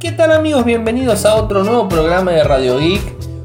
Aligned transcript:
¿Qué 0.00 0.10
tal 0.12 0.32
amigos? 0.32 0.64
Bienvenidos 0.64 1.26
a 1.26 1.34
otro 1.34 1.62
nuevo 1.62 1.86
programa 1.86 2.30
de 2.30 2.42
Radio 2.42 2.78
Geek. 2.78 3.02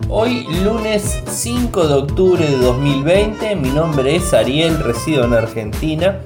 Hoy 0.07 0.47
lunes 0.63 1.21
5 1.27 1.85
de 1.85 1.93
octubre 1.93 2.49
de 2.49 2.57
2020. 2.59 3.57
Mi 3.57 3.71
nombre 3.71 4.15
es 4.15 4.33
Ariel, 4.33 4.79
resido 4.79 5.25
en 5.25 5.33
Argentina. 5.33 6.21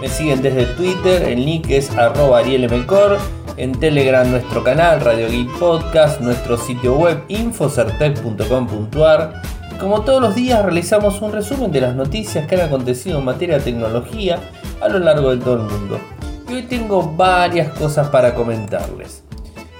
Me 0.00 0.08
siguen 0.08 0.40
desde 0.40 0.64
Twitter, 0.64 1.24
el 1.24 1.44
nick 1.44 1.68
es 1.68 1.90
arroba 1.90 2.38
arielmcor. 2.38 3.18
En 3.58 3.78
Telegram 3.78 4.26
nuestro 4.30 4.64
canal 4.64 5.02
Radio 5.02 5.28
Geek 5.28 5.50
Podcast, 5.58 6.22
nuestro 6.22 6.56
sitio 6.56 6.96
web 6.96 7.22
infocertec.com.ar. 7.28 9.42
Como 9.78 10.00
todos 10.00 10.22
los 10.22 10.34
días 10.34 10.64
realizamos 10.64 11.20
un 11.20 11.30
resumen 11.30 11.70
de 11.70 11.82
las 11.82 11.94
noticias 11.94 12.46
que 12.46 12.54
han 12.54 12.62
acontecido 12.62 13.18
en 13.18 13.26
materia 13.26 13.58
de 13.58 13.64
tecnología 13.64 14.38
a 14.80 14.88
lo 14.88 14.98
largo 14.98 15.36
de 15.36 15.44
todo 15.44 15.56
el 15.56 15.70
mundo. 15.70 16.00
Y 16.48 16.54
hoy 16.54 16.62
tengo 16.62 17.02
varias 17.02 17.68
cosas 17.74 18.08
para 18.08 18.34
comentarles. 18.34 19.23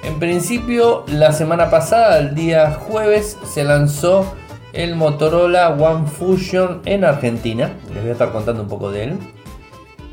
En 0.05 0.19
principio, 0.19 1.03
la 1.09 1.33
semana 1.33 1.71
pasada, 1.71 2.19
el 2.19 2.35
día 2.35 2.73
jueves, 2.73 3.39
se 3.47 3.65
lanzó 3.65 4.35
el 4.75 4.97
Motorola 4.97 5.71
One 5.71 6.07
Fusion 6.07 6.83
en 6.85 7.05
Argentina. 7.05 7.73
Les 7.89 8.03
voy 8.03 8.11
a 8.11 8.13
estar 8.13 8.31
contando 8.31 8.63
un 8.63 8.69
poco 8.69 8.91
de 8.91 9.05
él. 9.05 9.19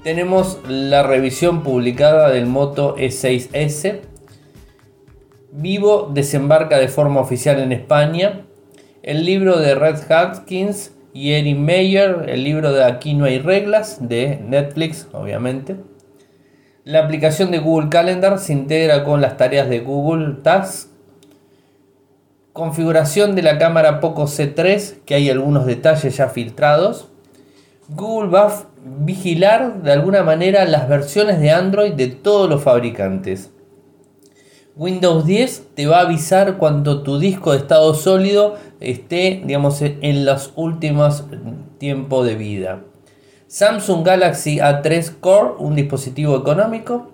Tenemos 0.01 0.59
la 0.65 1.03
revisión 1.03 1.61
publicada 1.61 2.29
del 2.29 2.45
Moto 2.45 2.95
E6S. 2.95 3.99
Vivo 5.51 6.09
desembarca 6.13 6.77
de 6.77 6.87
forma 6.87 7.19
oficial 7.19 7.59
en 7.59 7.73
España. 7.73 8.45
El 9.03 9.25
libro 9.25 9.59
de 9.59 9.75
Red 9.75 10.09
Hatkins 10.09 10.93
y 11.13 11.33
Erin 11.33 11.65
Meyer, 11.65 12.27
el 12.29 12.45
libro 12.45 12.71
de 12.71 12.85
Aquí 12.85 13.13
no 13.13 13.25
hay 13.25 13.39
reglas 13.39 14.07
de 14.07 14.39
Netflix, 14.41 15.09
obviamente. 15.11 15.75
La 16.83 17.03
aplicación 17.03 17.51
de 17.51 17.59
Google 17.59 17.89
Calendar 17.89 18.39
se 18.39 18.53
integra 18.53 19.03
con 19.03 19.21
las 19.21 19.37
tareas 19.37 19.69
de 19.69 19.81
Google 19.81 20.37
Tasks. 20.41 20.89
Configuración 22.53 23.35
de 23.35 23.43
la 23.43 23.59
cámara 23.59 23.99
Poco 23.99 24.23
C3, 24.23 24.95
que 25.05 25.13
hay 25.13 25.29
algunos 25.29 25.67
detalles 25.67 26.17
ya 26.17 26.29
filtrados. 26.29 27.07
Google 27.87 28.31
va 28.31 28.47
a 28.47 28.65
vigilar 28.83 29.83
de 29.83 29.91
alguna 29.91 30.23
manera 30.23 30.65
las 30.65 30.89
versiones 30.89 31.39
de 31.39 31.51
Android 31.51 31.93
de 31.93 32.07
todos 32.07 32.49
los 32.49 32.63
fabricantes. 32.63 33.51
Windows 34.75 35.23
10 35.25 35.75
te 35.75 35.85
va 35.85 35.99
a 35.99 36.05
avisar 36.05 36.57
cuando 36.57 37.03
tu 37.03 37.19
disco 37.19 37.51
de 37.51 37.59
estado 37.59 37.93
sólido 37.93 38.55
esté, 38.79 39.43
digamos, 39.45 39.83
en 39.83 40.25
los 40.25 40.51
últimos 40.55 41.25
tiempos 41.77 42.25
de 42.25 42.35
vida. 42.35 42.81
Samsung 43.51 44.05
Galaxy 44.05 44.59
A3 44.59 45.19
Core, 45.19 45.55
un 45.59 45.75
dispositivo 45.75 46.37
económico. 46.37 47.11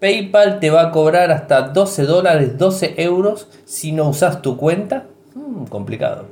PayPal 0.00 0.58
te 0.58 0.68
va 0.68 0.82
a 0.82 0.90
cobrar 0.90 1.30
hasta 1.30 1.68
12 1.68 2.06
dólares, 2.06 2.58
12 2.58 2.94
euros 2.96 3.46
si 3.66 3.92
no 3.92 4.08
usas 4.08 4.42
tu 4.42 4.56
cuenta. 4.56 5.06
Hmm, 5.32 5.66
complicado. 5.66 6.24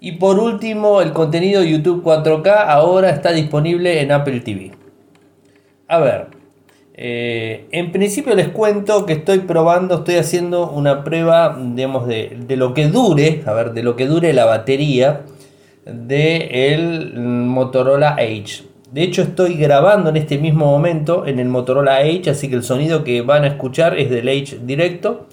Y 0.00 0.12
por 0.12 0.38
último, 0.38 1.00
el 1.00 1.14
contenido 1.14 1.62
YouTube 1.62 2.04
4K 2.04 2.66
ahora 2.68 3.08
está 3.08 3.32
disponible 3.32 4.02
en 4.02 4.12
Apple 4.12 4.40
TV. 4.40 4.72
A 5.88 5.98
ver, 6.00 6.26
eh, 6.92 7.68
en 7.72 7.90
principio 7.90 8.34
les 8.34 8.48
cuento 8.48 9.06
que 9.06 9.14
estoy 9.14 9.38
probando, 9.38 9.94
estoy 9.94 10.16
haciendo 10.16 10.70
una 10.70 11.04
prueba, 11.04 11.58
digamos, 11.58 12.06
de 12.06 12.56
lo 12.58 12.74
que 12.74 12.88
dure, 12.88 13.42
a 13.46 13.54
ver, 13.54 13.72
de 13.72 13.82
lo 13.82 13.96
que 13.96 14.06
dure 14.06 14.34
la 14.34 14.44
batería 14.44 15.22
de 15.84 16.74
el 16.74 17.14
Motorola 17.14 18.16
Edge. 18.18 18.64
De 18.92 19.02
hecho 19.02 19.22
estoy 19.22 19.54
grabando 19.54 20.10
en 20.10 20.16
este 20.16 20.38
mismo 20.38 20.66
momento 20.66 21.26
en 21.26 21.38
el 21.38 21.48
Motorola 21.48 22.02
Edge, 22.02 22.30
así 22.30 22.48
que 22.48 22.56
el 22.56 22.62
sonido 22.62 23.04
que 23.04 23.22
van 23.22 23.44
a 23.44 23.48
escuchar 23.48 23.98
es 23.98 24.10
del 24.10 24.28
Edge 24.28 24.58
directo. 24.64 25.26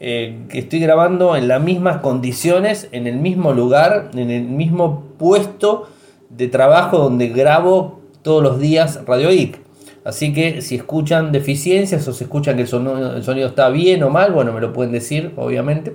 Eh, 0.00 0.46
estoy 0.52 0.80
grabando 0.80 1.36
en 1.36 1.46
las 1.46 1.62
mismas 1.62 1.98
condiciones, 1.98 2.88
en 2.90 3.06
el 3.06 3.16
mismo 3.16 3.52
lugar, 3.52 4.10
en 4.14 4.30
el 4.30 4.44
mismo 4.44 5.04
puesto 5.18 5.88
de 6.30 6.48
trabajo 6.48 6.98
donde 6.98 7.28
grabo 7.28 8.00
todos 8.22 8.42
los 8.42 8.58
días 8.58 9.00
Radio 9.06 9.28
Geek. 9.28 9.60
Así 10.04 10.32
que 10.32 10.62
si 10.62 10.74
escuchan 10.74 11.30
deficiencias 11.30 12.08
o 12.08 12.12
si 12.12 12.24
escuchan 12.24 12.56
que 12.56 12.62
el 12.62 12.68
sonido, 12.68 13.14
el 13.14 13.22
sonido 13.22 13.46
está 13.46 13.68
bien 13.68 14.02
o 14.02 14.10
mal, 14.10 14.32
bueno, 14.32 14.52
me 14.52 14.60
lo 14.60 14.72
pueden 14.72 14.90
decir, 14.90 15.32
obviamente. 15.36 15.94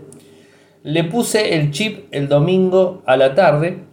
Le 0.83 1.03
puse 1.03 1.55
el 1.55 1.71
chip 1.71 2.05
el 2.11 2.29
domingo 2.29 3.01
a 3.05 3.17
la 3.17 3.35
tarde 3.35 3.86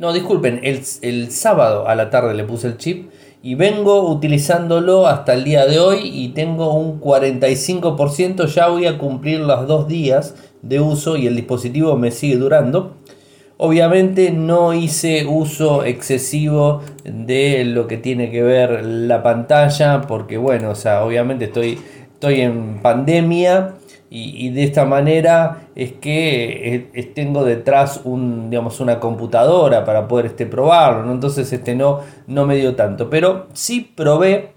no, 0.00 0.14
disculpen, 0.14 0.60
el, 0.62 1.30
sábado 1.30 1.86
a 1.86 1.94
la 1.94 2.08
tarde 2.08 2.32
le 2.32 2.44
puse 2.44 2.68
el 2.68 2.78
chip 2.78 3.10
y 3.42 3.54
vengo 3.54 4.08
utilizándolo 4.08 5.06
hasta 5.06 5.34
el 5.34 5.44
día 5.44 5.66
de 5.66 5.78
hoy 5.78 5.98
y 6.02 6.28
tengo 6.28 6.72
un 6.72 7.02
45%, 7.02 8.46
ya 8.46 8.68
voy 8.68 8.86
a 8.86 8.96
cumplir 8.96 9.40
los 9.40 9.66
dos 9.66 9.88
días 9.88 10.36
de 10.62 10.80
uso 10.80 11.18
y 11.18 11.26
el 11.26 11.36
dispositivo 11.36 11.98
me 11.98 12.12
sigue 12.12 12.36
durando. 12.36 12.96
Obviamente 13.58 14.30
no 14.30 14.72
hice 14.72 15.26
uso 15.26 15.84
excesivo 15.84 16.80
de 17.04 17.66
lo 17.66 17.86
que 17.86 17.98
tiene 17.98 18.30
que 18.30 18.42
ver 18.42 18.82
la 18.82 19.22
pantalla 19.22 20.00
porque 20.08 20.38
bueno, 20.38 20.70
o 20.70 20.74
sea, 20.76 21.04
obviamente 21.04 21.44
estoy, 21.44 21.78
estoy 22.14 22.40
en 22.40 22.80
pandemia 22.80 23.74
y, 24.12 24.50
de 24.50 24.64
esta 24.64 24.84
manera 24.84 25.68
es 25.80 25.92
que 25.92 26.90
eh, 26.92 27.02
tengo 27.14 27.42
detrás 27.42 28.02
un, 28.04 28.50
digamos, 28.50 28.80
una 28.80 29.00
computadora 29.00 29.86
para 29.86 30.08
poder 30.08 30.26
este, 30.26 30.44
probarlo, 30.44 31.10
entonces 31.10 31.50
este, 31.54 31.74
no, 31.74 32.00
no 32.26 32.46
me 32.46 32.56
dio 32.56 32.76
tanto. 32.76 33.08
Pero 33.08 33.46
sí 33.54 33.80
probé 33.96 34.52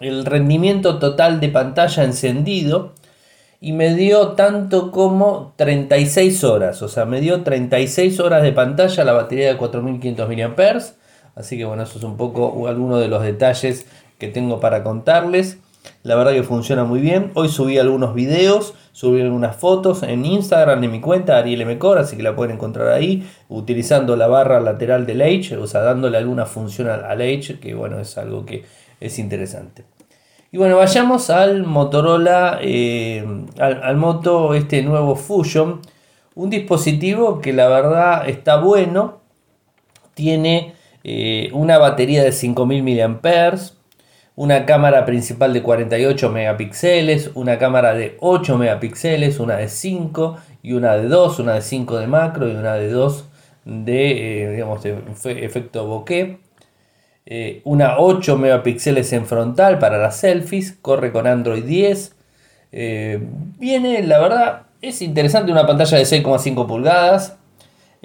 el 0.00 0.24
rendimiento 0.24 0.98
total 0.98 1.40
de 1.40 1.50
pantalla 1.50 2.04
encendido 2.04 2.94
y 3.60 3.72
me 3.72 3.94
dio 3.94 4.28
tanto 4.28 4.92
como 4.92 5.52
36 5.56 6.42
horas, 6.44 6.80
o 6.80 6.88
sea, 6.88 7.04
me 7.04 7.20
dio 7.20 7.42
36 7.42 8.18
horas 8.20 8.42
de 8.42 8.52
pantalla 8.52 9.04
la 9.04 9.12
batería 9.12 9.48
de 9.48 9.58
4500 9.58 10.28
mAh. 10.56 10.82
Así 11.34 11.58
que 11.58 11.66
bueno, 11.66 11.82
eso 11.82 11.98
es 11.98 12.04
un 12.04 12.16
poco 12.16 12.66
alguno 12.66 12.96
de 12.96 13.08
los 13.08 13.22
detalles 13.22 13.84
que 14.16 14.28
tengo 14.28 14.58
para 14.58 14.82
contarles. 14.82 15.58
La 16.02 16.14
verdad 16.14 16.32
que 16.32 16.42
funciona 16.42 16.84
muy 16.84 17.00
bien. 17.00 17.32
Hoy 17.34 17.48
subí 17.48 17.78
algunos 17.78 18.14
videos, 18.14 18.74
subí 18.92 19.20
algunas 19.20 19.56
fotos 19.56 20.02
en 20.02 20.24
Instagram 20.24 20.80
de 20.80 20.88
mi 20.88 21.00
cuenta, 21.00 21.36
Ariel 21.36 21.66
Mcor, 21.66 21.98
así 21.98 22.16
que 22.16 22.22
la 22.22 22.36
pueden 22.36 22.56
encontrar 22.56 22.88
ahí, 22.88 23.28
utilizando 23.48 24.16
la 24.16 24.26
barra 24.26 24.60
lateral 24.60 25.06
del 25.06 25.20
Edge, 25.20 25.56
o 25.56 25.66
sea, 25.66 25.80
dándole 25.82 26.18
alguna 26.18 26.46
función 26.46 26.88
al 26.88 27.20
Edge, 27.20 27.58
que 27.58 27.74
bueno, 27.74 27.98
es 28.00 28.16
algo 28.18 28.46
que 28.46 28.64
es 29.00 29.18
interesante. 29.18 29.84
Y 30.52 30.58
bueno, 30.58 30.76
vayamos 30.76 31.28
al 31.28 31.64
Motorola, 31.64 32.60
eh, 32.62 33.24
al, 33.58 33.96
Moto, 33.96 34.54
este 34.54 34.82
nuevo 34.82 35.16
Fusion, 35.16 35.80
un 36.34 36.50
dispositivo 36.50 37.40
que 37.40 37.52
la 37.52 37.68
verdad 37.68 38.28
está 38.28 38.56
bueno, 38.56 39.20
tiene 40.14 40.74
eh, 41.04 41.50
una 41.52 41.78
batería 41.78 42.22
de 42.22 42.32
5000 42.32 43.08
mAh, 43.08 43.75
una 44.36 44.66
cámara 44.66 45.06
principal 45.06 45.54
de 45.54 45.62
48 45.62 46.30
megapíxeles, 46.30 47.30
una 47.34 47.58
cámara 47.58 47.94
de 47.94 48.16
8 48.20 48.58
megapíxeles, 48.58 49.40
una 49.40 49.56
de 49.56 49.68
5 49.68 50.36
y 50.62 50.74
una 50.74 50.94
de 50.96 51.08
2, 51.08 51.38
una 51.38 51.54
de 51.54 51.62
5 51.62 51.98
de 51.98 52.06
macro 52.06 52.46
y 52.46 52.54
una 52.54 52.74
de 52.74 52.90
2 52.90 53.24
de, 53.64 54.44
eh, 54.44 54.52
digamos, 54.52 54.84
efecto 54.84 55.86
bokeh. 55.86 56.38
Eh, 57.24 57.62
una 57.64 57.98
8 57.98 58.36
megapíxeles 58.36 59.12
en 59.14 59.26
frontal 59.26 59.78
para 59.78 59.98
las 59.98 60.18
selfies, 60.18 60.78
corre 60.82 61.12
con 61.12 61.26
Android 61.26 61.64
10. 61.64 62.14
Eh, 62.72 63.18
viene, 63.58 64.02
la 64.02 64.18
verdad, 64.18 64.62
es 64.82 65.00
interesante 65.00 65.50
una 65.50 65.66
pantalla 65.66 65.96
de 65.96 66.04
6,5 66.04 66.66
pulgadas. 66.66 67.38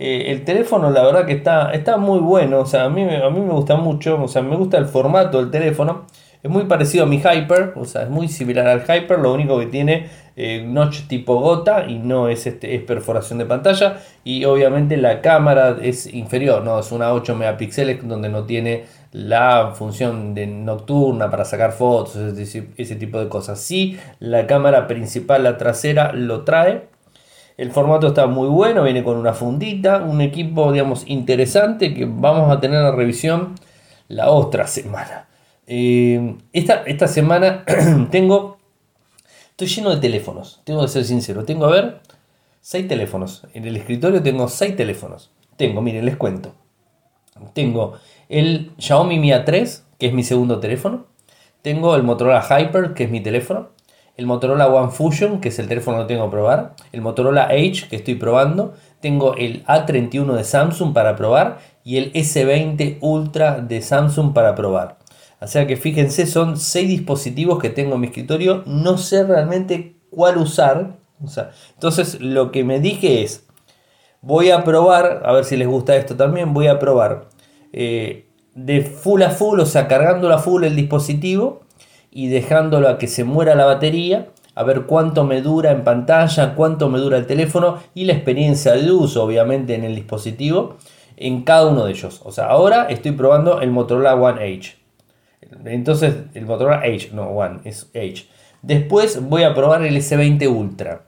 El 0.01 0.43
teléfono, 0.43 0.89
la 0.89 1.03
verdad 1.03 1.25
que 1.25 1.33
está, 1.33 1.71
está 1.73 1.97
muy 1.97 2.19
bueno. 2.19 2.59
O 2.59 2.65
sea, 2.65 2.85
a 2.85 2.89
mí, 2.89 3.03
a 3.03 3.29
mí 3.29 3.39
me 3.39 3.53
gusta 3.53 3.75
mucho. 3.75 4.21
O 4.21 4.27
sea, 4.27 4.41
me 4.41 4.55
gusta 4.55 4.77
el 4.77 4.85
formato 4.85 5.37
del 5.39 5.51
teléfono. 5.51 6.05
Es 6.43 6.49
muy 6.49 6.63
parecido 6.65 7.03
a 7.03 7.07
mi 7.07 7.19
Hyper, 7.19 7.73
o 7.75 7.85
sea, 7.85 8.01
es 8.03 8.09
muy 8.09 8.27
similar 8.27 8.67
al 8.67 8.81
Hyper, 8.81 9.19
lo 9.19 9.31
único 9.31 9.59
que 9.59 9.67
tiene 9.67 10.09
eh, 10.35 10.63
notch 10.65 11.01
tipo 11.07 11.39
gota 11.39 11.85
y 11.87 11.99
no 11.99 12.29
es, 12.29 12.47
este, 12.47 12.73
es 12.73 12.81
perforación 12.81 13.37
de 13.37 13.45
pantalla. 13.45 13.97
Y 14.23 14.45
obviamente 14.45 14.97
la 14.97 15.21
cámara 15.21 15.77
es 15.79 16.11
inferior, 16.11 16.63
¿no? 16.63 16.79
Es 16.79 16.91
una 16.91 17.13
8 17.13 17.35
megapíxeles 17.35 18.07
donde 18.07 18.29
no 18.29 18.45
tiene 18.45 18.85
la 19.11 19.73
función 19.75 20.33
de 20.33 20.47
nocturna 20.47 21.29
para 21.29 21.45
sacar 21.45 21.73
fotos, 21.73 22.15
ese, 22.15 22.69
ese 22.75 22.95
tipo 22.95 23.19
de 23.19 23.29
cosas. 23.29 23.59
Sí, 23.59 23.99
la 24.19 24.47
cámara 24.47 24.87
principal, 24.87 25.43
la 25.43 25.57
trasera, 25.57 26.11
lo 26.11 26.43
trae, 26.43 26.87
el 27.57 27.71
formato 27.71 28.07
está 28.07 28.27
muy 28.27 28.47
bueno, 28.47 28.83
viene 28.83 29.03
con 29.03 29.17
una 29.17 29.33
fundita, 29.33 30.01
un 30.01 30.21
equipo, 30.21 30.71
digamos, 30.71 31.03
interesante 31.07 31.93
que 31.93 32.05
vamos 32.05 32.51
a 32.51 32.59
tener 32.59 32.81
la 32.81 32.91
revisión 32.91 33.55
la 34.07 34.29
otra 34.29 34.67
semana. 34.67 35.27
Eh, 35.67 36.35
esta, 36.53 36.83
esta 36.83 37.07
semana 37.07 37.63
tengo. 38.11 38.57
Estoy 39.51 39.67
lleno 39.67 39.91
de 39.91 39.97
teléfonos. 39.97 40.61
Tengo 40.63 40.81
que 40.81 40.87
ser 40.87 41.05
sincero. 41.05 41.45
Tengo, 41.45 41.65
a 41.65 41.71
ver, 41.71 42.01
seis 42.61 42.87
teléfonos. 42.87 43.47
En 43.53 43.65
el 43.65 43.77
escritorio 43.77 44.21
tengo 44.23 44.47
seis 44.49 44.75
teléfonos. 44.75 45.31
Tengo, 45.55 45.81
miren, 45.81 46.05
les 46.05 46.17
cuento. 46.17 46.53
Tengo 47.53 47.93
el 48.27 48.71
Xiaomi 48.77 49.19
Mi 49.19 49.31
A3, 49.31 49.83
que 49.97 50.07
es 50.07 50.13
mi 50.13 50.23
segundo 50.23 50.59
teléfono. 50.59 51.05
Tengo 51.61 51.95
el 51.95 52.03
Motorola 52.03 52.41
Hyper, 52.41 52.93
que 52.93 53.03
es 53.03 53.11
mi 53.11 53.21
teléfono. 53.21 53.69
El 54.17 54.25
Motorola 54.25 54.67
One 54.67 54.91
Fusion, 54.91 55.39
que 55.39 55.49
es 55.49 55.59
el 55.59 55.67
teléfono 55.67 55.99
que 55.99 56.13
tengo 56.13 56.25
que 56.25 56.31
probar, 56.31 56.75
el 56.91 57.01
Motorola 57.01 57.47
Edge, 57.53 57.87
que 57.89 57.95
estoy 57.95 58.15
probando, 58.15 58.73
tengo 58.99 59.35
el 59.35 59.65
A31 59.65 60.33
de 60.33 60.43
Samsung 60.43 60.93
para 60.93 61.15
probar 61.15 61.59
y 61.83 61.97
el 61.97 62.13
S20 62.13 62.97
Ultra 63.01 63.59
de 63.59 63.81
Samsung 63.81 64.33
para 64.33 64.55
probar. 64.55 64.97
O 65.39 65.47
sea 65.47 65.65
que 65.65 65.75
fíjense, 65.75 66.27
son 66.27 66.57
6 66.57 66.87
dispositivos 66.87 67.59
que 67.59 67.69
tengo 67.69 67.95
en 67.95 68.01
mi 68.01 68.07
escritorio, 68.07 68.63
no 68.67 68.97
sé 68.97 69.23
realmente 69.23 69.95
cuál 70.11 70.37
usar. 70.37 70.97
entonces 71.73 72.21
lo 72.21 72.51
que 72.51 72.63
me 72.63 72.79
dije 72.79 73.23
es, 73.23 73.47
voy 74.21 74.51
a 74.51 74.63
probar, 74.63 75.23
a 75.25 75.31
ver 75.31 75.45
si 75.45 75.57
les 75.57 75.67
gusta 75.67 75.95
esto 75.95 76.15
también, 76.15 76.53
voy 76.53 76.67
a 76.67 76.77
probar 76.77 77.29
eh, 77.73 78.27
de 78.53 78.83
full 78.83 79.23
a 79.23 79.31
full, 79.31 79.59
o 79.59 79.65
sea, 79.65 79.87
cargándolo 79.87 80.33
a 80.35 80.39
full 80.39 80.63
el 80.63 80.75
dispositivo 80.75 81.61
y 82.11 82.27
dejándolo 82.27 82.89
a 82.89 82.97
que 82.97 83.07
se 83.07 83.23
muera 83.23 83.55
la 83.55 83.65
batería, 83.65 84.27
a 84.53 84.63
ver 84.63 84.83
cuánto 84.83 85.23
me 85.23 85.41
dura 85.41 85.71
en 85.71 85.83
pantalla, 85.83 86.55
cuánto 86.55 86.89
me 86.89 86.99
dura 86.99 87.17
el 87.17 87.25
teléfono 87.25 87.79
y 87.95 88.05
la 88.05 88.13
experiencia 88.13 88.73
de 88.73 88.91
uso, 88.91 89.23
obviamente, 89.23 89.75
en 89.75 89.85
el 89.85 89.95
dispositivo, 89.95 90.75
en 91.15 91.43
cada 91.43 91.67
uno 91.67 91.85
de 91.85 91.91
ellos. 91.91 92.21
O 92.25 92.31
sea, 92.31 92.47
ahora 92.47 92.87
estoy 92.89 93.13
probando 93.13 93.61
el 93.61 93.71
Motorola 93.71 94.15
One 94.15 94.43
H. 94.43 94.75
Entonces, 95.65 96.15
el 96.33 96.45
Motorola 96.45 96.81
H, 96.81 97.11
no 97.13 97.29
One, 97.29 97.61
es 97.63 97.89
H. 97.95 98.27
Después 98.61 99.27
voy 99.27 99.43
a 99.43 99.53
probar 99.53 99.83
el 99.83 99.95
S20 99.95 100.47
Ultra. 100.47 101.03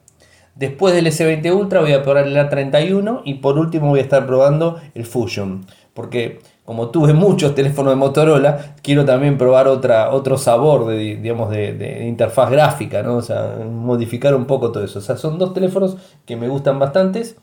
Después 0.55 0.93
del 0.93 1.07
S20 1.07 1.53
Ultra 1.53 1.81
voy 1.81 1.93
a 1.93 2.03
probar 2.03 2.27
el 2.27 2.35
A31 2.35 3.21
y 3.25 3.35
por 3.35 3.57
último 3.57 3.89
voy 3.89 3.99
a 3.99 4.03
estar 4.03 4.25
probando 4.25 4.79
el 4.93 5.05
Fusion. 5.05 5.65
Porque 5.93 6.39
como 6.65 6.89
tuve 6.89 7.13
muchos 7.13 7.55
teléfonos 7.55 7.91
de 7.91 7.97
Motorola, 7.97 8.75
quiero 8.81 9.03
también 9.03 9.37
probar 9.37 9.67
otra, 9.67 10.11
otro 10.11 10.37
sabor 10.37 10.87
de, 10.87 11.17
digamos, 11.17 11.49
de, 11.49 12.05
interfaz 12.07 12.49
gráfica, 12.49 13.03
¿no? 13.03 13.17
O 13.17 13.21
sea, 13.21 13.57
modificar 13.69 14.33
un 14.33 14.45
poco 14.45 14.71
todo 14.71 14.83
eso. 14.83 14.99
O 14.99 15.01
sea, 15.01 15.17
son 15.17 15.37
dos 15.37 15.53
teléfonos 15.53 15.97
que 16.25 16.37
me 16.37 16.47
gustan 16.47 16.79
bastantes. 16.79 17.35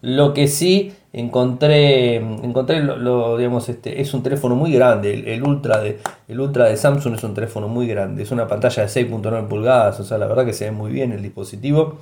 Lo 0.00 0.34
que 0.34 0.48
sí 0.48 0.92
encontré, 1.12 2.16
encontré 2.16 2.82
lo, 2.82 3.36
digamos, 3.36 3.68
este, 3.68 4.00
es 4.00 4.12
un 4.12 4.22
teléfono 4.22 4.54
muy 4.54 4.72
grande. 4.72 5.32
El, 5.34 5.42
Ultra 5.42 5.80
de, 5.80 5.98
el 6.28 6.40
Ultra 6.40 6.66
de 6.66 6.76
Samsung 6.76 7.14
es 7.14 7.24
un 7.24 7.34
teléfono 7.34 7.68
muy 7.68 7.86
grande. 7.86 8.22
Es 8.22 8.30
una 8.30 8.46
pantalla 8.46 8.82
de 8.82 8.88
6.9 8.88 9.48
pulgadas. 9.48 10.00
O 10.00 10.04
sea, 10.04 10.18
la 10.18 10.26
verdad 10.26 10.44
que 10.44 10.52
se 10.52 10.66
ve 10.66 10.72
muy 10.72 10.92
bien 10.92 11.12
el 11.12 11.22
dispositivo. 11.22 11.98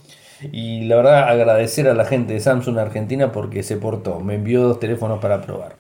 Y 0.53 0.83
la 0.83 0.97
verdad 0.97 1.29
agradecer 1.29 1.89
a 1.89 1.95
la 1.95 2.05
gente 2.05 2.35
de 2.35 2.41
Samsung 2.41 2.79
Argentina 2.79 3.33
porque 3.33 3.63
se 3.63 3.77
portó, 3.77 4.21
me 4.21 4.35
envió 4.35 4.63
dos 4.63 4.81
teléfonos 4.81 5.19
para 5.21 5.41
probar. 5.41 5.77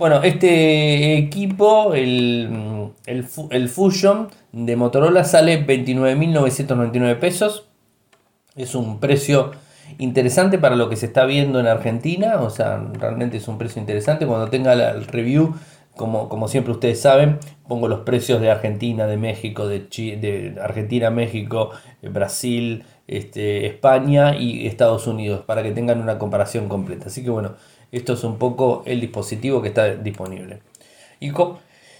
Bueno, 0.00 0.22
este 0.22 1.18
equipo, 1.18 1.92
el, 1.92 2.90
el, 3.04 3.68
Fusion 3.68 4.28
de 4.50 4.74
Motorola 4.74 5.24
sale 5.24 5.66
29.999 5.66 7.18
pesos. 7.18 7.66
Es 8.56 8.74
un 8.74 8.98
precio 8.98 9.50
interesante 9.98 10.56
para 10.58 10.74
lo 10.74 10.88
que 10.88 10.96
se 10.96 11.04
está 11.04 11.26
viendo 11.26 11.60
en 11.60 11.66
Argentina. 11.66 12.40
O 12.40 12.48
sea, 12.48 12.82
realmente 12.94 13.36
es 13.36 13.46
un 13.46 13.58
precio 13.58 13.78
interesante. 13.78 14.26
Cuando 14.26 14.48
tenga 14.48 14.72
el 14.72 15.06
review, 15.06 15.54
como, 16.00 16.30
como 16.30 16.48
siempre 16.48 16.72
ustedes 16.72 16.98
saben, 16.98 17.38
pongo 17.68 17.86
los 17.86 18.00
precios 18.00 18.40
de 18.40 18.50
Argentina, 18.50 19.06
de 19.06 19.18
México, 19.18 19.68
de, 19.68 19.80
de 19.80 20.56
Argentina, 20.58 21.10
México, 21.10 21.72
Brasil, 22.00 22.84
este, 23.06 23.66
España 23.66 24.34
y 24.34 24.66
Estados 24.66 25.06
Unidos 25.06 25.42
para 25.44 25.62
que 25.62 25.72
tengan 25.72 26.00
una 26.00 26.16
comparación 26.16 26.70
completa. 26.70 27.08
Así 27.08 27.22
que 27.22 27.28
bueno, 27.28 27.52
esto 27.92 28.14
es 28.14 28.24
un 28.24 28.38
poco 28.38 28.82
el 28.86 28.98
dispositivo 28.98 29.60
que 29.60 29.68
está 29.68 29.94
disponible. 29.94 30.60
Y, 31.20 31.32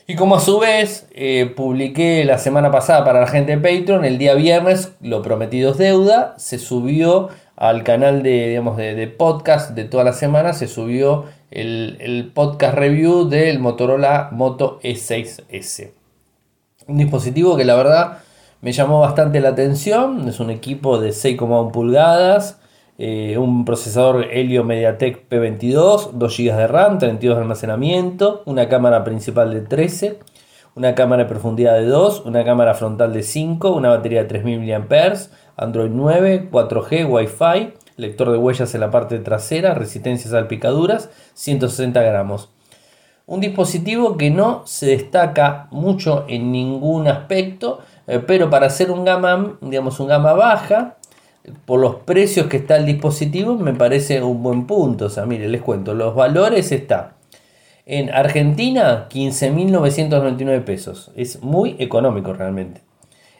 y 0.07 0.17
como 0.17 0.37
a 0.37 0.41
su 0.41 0.59
vez 0.59 1.07
eh, 1.13 1.53
publiqué 1.55 2.25
la 2.25 2.39
semana 2.39 2.71
pasada 2.71 3.05
para 3.05 3.21
la 3.21 3.27
gente 3.27 3.55
de 3.55 3.59
Patreon, 3.59 4.07
el 4.07 4.17
día 4.17 4.33
viernes, 4.33 4.95
lo 5.03 5.21
prometido 5.21 5.73
es 5.73 5.77
deuda, 5.77 6.35
se 6.39 6.59
subió 6.59 7.29
al 7.55 7.85
canal 7.85 8.23
de, 8.23 8.49
digamos, 8.49 8.79
de, 8.79 9.07
podcast 9.09 9.73
de 9.73 9.85
toda 9.85 10.05
la 10.05 10.15
semana, 10.15 10.55
se 10.55 10.69
subió 10.69 11.27
el, 11.51 11.97
el 12.01 12.31
podcast 12.33 12.77
review 12.77 13.29
del 13.29 13.59
Motorola 13.59 14.29
Moto 14.33 14.79
E6S. 14.83 15.91
Un 16.87 16.99
dispositivo 16.99 17.57
que 17.57 17.65
la 17.65 17.77
verdad 17.77 18.19
me 18.61 18.73
llamó 18.73 19.01
bastante 19.01 19.41
la 19.41 19.51
atención. 19.51 20.29
Es 20.29 20.41
un 20.41 20.51
equipo 20.51 20.99
de 20.99 21.11
6,1 21.11 21.71
pulgadas, 21.73 22.61
eh, 22.99 23.39
un 23.39 23.65
procesador 23.65 24.27
Helio 24.31 24.65
MediaTek 24.65 25.29
P22, 25.29 26.11
2 26.13 26.37
GB 26.37 26.57
de 26.57 26.67
RAM, 26.67 26.99
32 26.99 27.37
de 27.37 27.43
almacenamiento, 27.43 28.43
una 28.45 28.69
cámara 28.69 29.05
principal 29.05 29.55
de 29.55 29.63
13, 29.63 30.19
una 30.75 30.95
cámara 30.95 31.23
de 31.25 31.29
profundidad 31.29 31.75
de 31.79 31.87
2, 31.87 32.27
una 32.27 32.45
cámara 32.45 32.75
frontal 32.75 33.13
de 33.13 33.23
5, 33.23 33.71
una 33.71 33.89
batería 33.89 34.23
de 34.23 34.29
3000 34.29 34.79
mAh, 34.79 35.15
Android 35.57 35.91
9, 35.93 36.49
4G, 36.51 37.11
Wi-Fi, 37.11 37.73
lector 38.01 38.31
de 38.31 38.39
huellas 38.39 38.75
en 38.75 38.81
la 38.81 38.91
parte 38.91 39.19
trasera, 39.19 39.75
resistencias 39.75 40.35
a 40.35 40.49
picaduras, 40.49 41.11
160 41.35 42.03
gramos. 42.03 42.51
Un 43.27 43.41
dispositivo 43.41 44.17
que 44.17 44.31
no 44.31 44.63
se 44.67 44.87
destaca 44.87 45.69
mucho 45.71 46.25
en 46.29 46.51
ningún 46.51 47.07
aspecto, 47.07 47.81
eh, 48.07 48.19
pero 48.27 48.51
para 48.51 48.67
hacer 48.67 48.91
un 48.91 49.05
gama, 49.05 49.59
digamos, 49.61 50.01
un 50.01 50.09
gama 50.09 50.33
baja, 50.33 50.97
por 51.65 51.81
los 51.81 51.97
precios 51.97 52.47
que 52.47 52.59
está 52.59 52.77
el 52.77 52.87
dispositivo, 52.87 53.57
me 53.57 53.75
parece 53.75 54.23
un 54.23 54.43
buen 54.43 54.67
punto. 54.67 55.07
O 55.07 55.11
sea, 55.11 55.27
mire, 55.27 55.49
les 55.49 55.63
cuento, 55.63 55.95
los 55.95 56.15
valores 56.15 56.73
está 56.73 57.15
en 57.87 58.11
Argentina 58.11 59.09
15.999 59.09 60.65
pesos. 60.65 61.11
Es 61.17 61.43
muy 61.43 61.77
económico 61.79 62.33
realmente. 62.33 62.83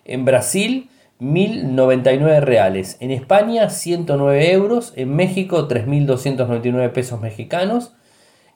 En 0.05 0.25
Brasil 0.25 0.91
1.099 1.21 2.41
reales. 2.41 2.97
En 3.01 3.11
España 3.11 3.69
109 3.71 4.53
euros. 4.53 4.93
En 4.97 5.15
México 5.15 5.69
3.299 5.69 6.91
pesos 6.93 7.21
mexicanos. 7.21 7.93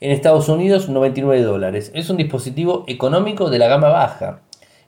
En 0.00 0.10
Estados 0.10 0.48
Unidos 0.48 0.88
99 0.88 1.42
dólares. 1.42 1.92
Es 1.94 2.10
un 2.10 2.16
dispositivo 2.16 2.84
económico 2.88 3.50
de 3.50 3.58
la 3.58 3.68
gama 3.68 3.88
baja. 3.88 4.40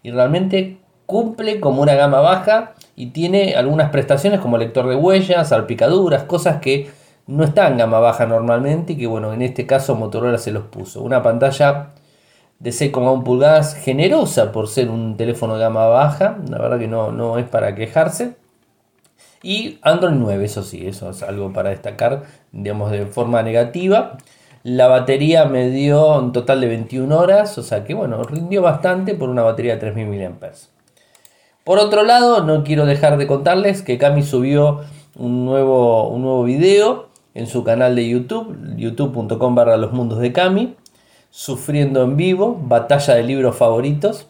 Y 0.03 0.11
realmente 0.11 0.79
cumple 1.07 1.61
como 1.61 1.83
una 1.83 1.95
gama 1.95 2.21
baja 2.21 2.75
y 2.97 3.07
tiene 3.07 3.55
algunas 3.55 3.91
prestaciones 3.91 4.41
como 4.41 4.59
lector 4.59 4.89
de 4.89 4.97
huellas, 4.97 5.51
salpicaduras, 5.51 6.25
cosas 6.25 6.61
que 6.61 6.91
no 7.27 7.45
están 7.45 7.73
en 7.73 7.79
gama 7.79 8.01
baja 8.01 8.27
normalmente 8.27 8.93
y 8.93 8.97
que 8.97 9.07
bueno, 9.07 9.33
en 9.33 9.43
este 9.43 9.67
caso 9.67 9.95
Motorola 9.95 10.39
se 10.39 10.53
los 10.53 10.65
puso. 10.65 11.03
Una 11.03 11.23
pantalla 11.23 11.91
de 12.59 12.71
6,1 12.71 13.23
pulgadas 13.23 13.75
generosa 13.75 14.53
por 14.53 14.69
ser 14.69 14.89
un 14.91 15.17
teléfono 15.17 15.55
de 15.55 15.61
gama 15.61 15.87
baja, 15.87 16.39
la 16.49 16.59
verdad 16.59 16.79
que 16.79 16.89
no, 16.89 17.13
no 17.13 17.39
es 17.39 17.47
para 17.47 17.75
quejarse. 17.75 18.37
Y 19.43 19.79
Android 19.83 20.15
9, 20.15 20.45
eso 20.45 20.63
sí, 20.63 20.87
eso 20.87 21.11
es 21.11 21.23
algo 21.23 21.53
para 21.53 21.71
destacar, 21.71 22.25
digamos, 22.53 22.91
de 22.91 23.07
forma 23.07 23.43
negativa. 23.43 24.17
La 24.63 24.89
batería 24.89 25.45
me 25.45 25.71
dio 25.71 26.19
un 26.19 26.33
total 26.33 26.61
de 26.61 26.69
21 26.69 27.17
horas, 27.17 27.57
o 27.57 27.63
sea 27.63 27.85
que 27.85 27.95
bueno, 27.95 28.23
rindió 28.25 28.63
bastante 28.63 29.15
por 29.15 29.29
una 29.29 29.43
batería 29.43 29.75
de 29.75 29.81
3000 29.81 30.31
mAh. 30.31 30.51
Por 31.63 31.79
otro 31.79 32.03
lado, 32.03 32.43
no 32.43 32.65
quiero 32.65 32.87
dejar 32.87 33.19
de 33.19 33.27
contarles 33.27 33.83
que 33.83 33.99
Cami 33.99 34.23
subió 34.23 34.81
un 35.17 35.45
nuevo, 35.45 36.09
un 36.09 36.23
nuevo 36.23 36.45
video 36.45 37.09
en 37.35 37.47
su 37.47 37.65
canal 37.65 37.95
de 37.95 38.09
YouTube, 38.09 38.57
youtube.com 38.77 39.55
barra 39.55 39.77
los 39.77 39.93
mundos 39.93 40.19
de 40.19 40.33
Cami, 40.33 40.75
sufriendo 41.37 42.03
en 42.03 42.17
vivo, 42.17 42.59
batalla 42.59 43.15
de 43.15 43.23
libros 43.23 43.55
favoritos. 43.57 44.27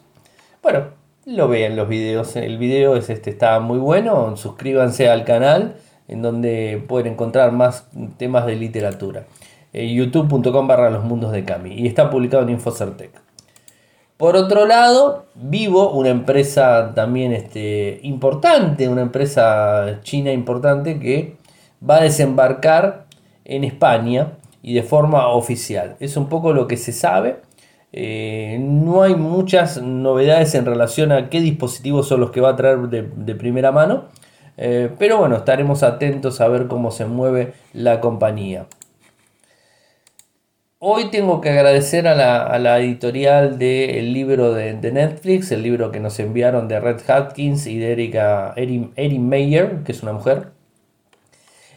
Bueno, 0.61 0.87
lo 1.25 1.47
vean 1.47 1.77
los 1.77 1.87
videos, 1.87 2.35
el 2.35 2.57
video 2.57 2.97
es 2.97 3.09
este, 3.09 3.29
está 3.29 3.61
muy 3.61 3.77
bueno, 3.77 4.35
suscríbanse 4.35 5.09
al 5.09 5.23
canal 5.23 5.77
en 6.09 6.21
donde 6.21 6.83
pueden 6.85 7.13
encontrar 7.13 7.53
más 7.53 7.87
temas 8.17 8.45
de 8.45 8.57
literatura. 8.57 9.23
Eh, 9.71 9.93
youtube.com 9.93 10.67
barra 10.67 10.89
los 10.89 11.05
mundos 11.05 11.31
de 11.31 11.45
Cami 11.45 11.75
y 11.75 11.87
está 11.87 12.09
publicado 12.09 12.43
en 12.43 12.49
Infocertec. 12.49 13.11
Por 14.17 14.35
otro 14.35 14.65
lado, 14.65 15.27
Vivo, 15.33 15.91
una 15.91 16.09
empresa 16.09 16.91
también 16.93 17.31
este, 17.31 18.01
importante, 18.03 18.89
una 18.89 19.01
empresa 19.01 20.01
china 20.03 20.33
importante 20.33 20.99
que 20.99 21.37
va 21.89 21.99
a 21.99 22.03
desembarcar 22.03 23.05
en 23.45 23.63
España 23.63 24.33
y 24.61 24.73
de 24.73 24.83
forma 24.83 25.27
oficial. 25.29 25.95
Es 25.99 26.17
un 26.17 26.29
poco 26.29 26.53
lo 26.53 26.67
que 26.67 26.77
se 26.77 26.91
sabe. 26.91 27.37
Eh, 27.93 28.57
no 28.59 29.01
hay 29.01 29.15
muchas 29.15 29.81
novedades 29.81 30.53
en 30.55 30.65
relación 30.65 31.11
a 31.11 31.29
qué 31.29 31.39
dispositivos 31.39 32.07
son 32.07 32.19
los 32.19 32.31
que 32.31 32.41
va 32.41 32.49
a 32.49 32.55
traer 32.55 32.79
de, 32.89 33.35
primera 33.35 33.71
mano. 33.71 34.05
Eh, 34.57 34.89
pero 34.97 35.17
bueno, 35.17 35.37
estaremos 35.37 35.83
atentos 35.83 36.41
a 36.41 36.47
ver 36.47 36.67
cómo 36.67 36.91
se 36.91 37.05
mueve 37.05 37.53
la 37.73 38.01
compañía. 38.01 38.67
Hoy 40.79 41.09
tengo 41.09 41.41
que 41.41 41.49
agradecer 41.49 42.07
a 42.07 42.13
la, 42.13 42.79
editorial 42.79 43.57
del 43.57 44.13
libro 44.13 44.53
de, 44.53 44.73
Netflix, 44.75 45.51
el 45.51 45.63
libro 45.63 45.91
que 45.91 45.99
nos 45.99 46.19
enviaron 46.19 46.67
de 46.67 46.79
Red 46.79 47.01
Hatkins 47.09 47.65
y 47.65 47.79
de 47.79 47.93
Erika, 47.93 48.53
Erin, 48.55 49.27
Mayer, 49.27 49.81
que 49.83 49.91
es 49.91 50.03
una 50.03 50.13
mujer. 50.13 50.51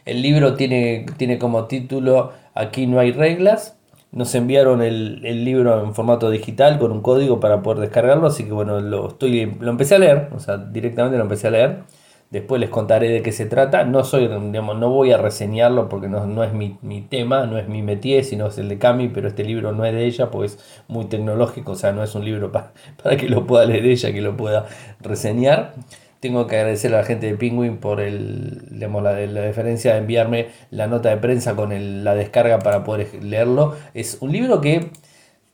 El 0.05 0.21
libro 0.21 0.55
tiene, 0.55 1.07
tiene 1.17 1.39
como 1.39 1.65
título 1.65 2.31
Aquí 2.53 2.87
no 2.87 2.99
hay 2.99 3.11
reglas. 3.11 3.77
nos 4.11 4.35
enviaron 4.35 4.81
el, 4.81 5.21
libro 5.45 5.83
en 5.83 5.93
formato 5.93 6.29
digital 6.29 6.79
con 6.79 6.91
un 6.91 7.01
código 7.01 7.39
para 7.39 7.61
poder 7.61 7.79
descargarlo, 7.79 8.27
así 8.27 8.43
que 8.45 8.51
bueno, 8.51 8.79
lo, 8.81 9.09
estoy, 9.09 9.55
lo 9.59 9.71
empecé 9.71 9.95
a 9.95 9.99
leer, 9.99 10.29
o 10.35 10.39
sea, 10.39 10.57
directamente 10.57 11.17
lo 11.17 11.23
empecé 11.23 11.47
a 11.47 11.51
leer. 11.51 11.83
Después 12.31 12.61
les 12.61 12.69
contaré 12.69 13.09
de 13.09 13.21
qué 13.21 13.33
se 13.33 13.45
trata. 13.45 13.83
No 13.83 14.05
soy, 14.05 14.27
digamos, 14.27 14.77
no 14.77 14.89
voy 14.89 15.11
a 15.11 15.17
reseñarlo 15.17 15.89
porque 15.89 16.07
no, 16.07 16.43
es 16.43 16.53
mi, 16.53 17.01
tema, 17.01 17.45
no 17.45 17.57
es 17.57 17.67
mi 17.67 17.81
métier, 17.81 18.23
sino 18.23 18.47
es 18.47 18.57
el 18.57 18.69
de 18.69 18.77
Cami, 18.79 19.09
pero 19.09 19.27
este 19.27 19.43
libro 19.43 19.73
no 19.73 19.83
es 19.85 19.93
de 19.93 20.05
ella 20.05 20.31
porque 20.31 20.47
es 20.47 20.59
muy 20.87 21.05
tecnológico, 21.05 21.73
o 21.73 21.75
sea, 21.75 21.91
no 21.91 22.03
es 22.03 22.15
un 22.15 22.23
libro 22.23 22.51
para, 22.51 22.71
para 23.03 23.17
que 23.17 23.27
lo 23.27 23.45
pueda 23.45 23.65
leer 23.65 23.85
ella, 23.85 24.13
que 24.13 24.21
lo 24.21 24.37
pueda 24.37 24.65
reseñar. 25.01 25.73
Tengo 26.21 26.47
que 26.47 26.55
agradecer 26.55 26.93
a 26.93 26.99
la 26.99 27.03
gente 27.03 27.25
de 27.25 27.35
Penguin 27.35 27.77
por 27.77 27.99
el, 27.99 28.79
la, 28.79 28.87
la, 28.87 29.47
diferencia 29.47 29.93
de 29.93 29.97
enviarme 29.99 30.47
la 30.69 30.87
nota 30.87 31.09
de 31.09 31.17
prensa 31.17 31.55
con 31.55 32.03
la 32.03 32.15
descarga 32.15 32.59
para 32.59 32.83
poder 32.83 33.23
leerlo. 33.23 33.75
Es 33.93 34.19
un 34.21 34.31
libro 34.31 34.61
que 34.61 34.91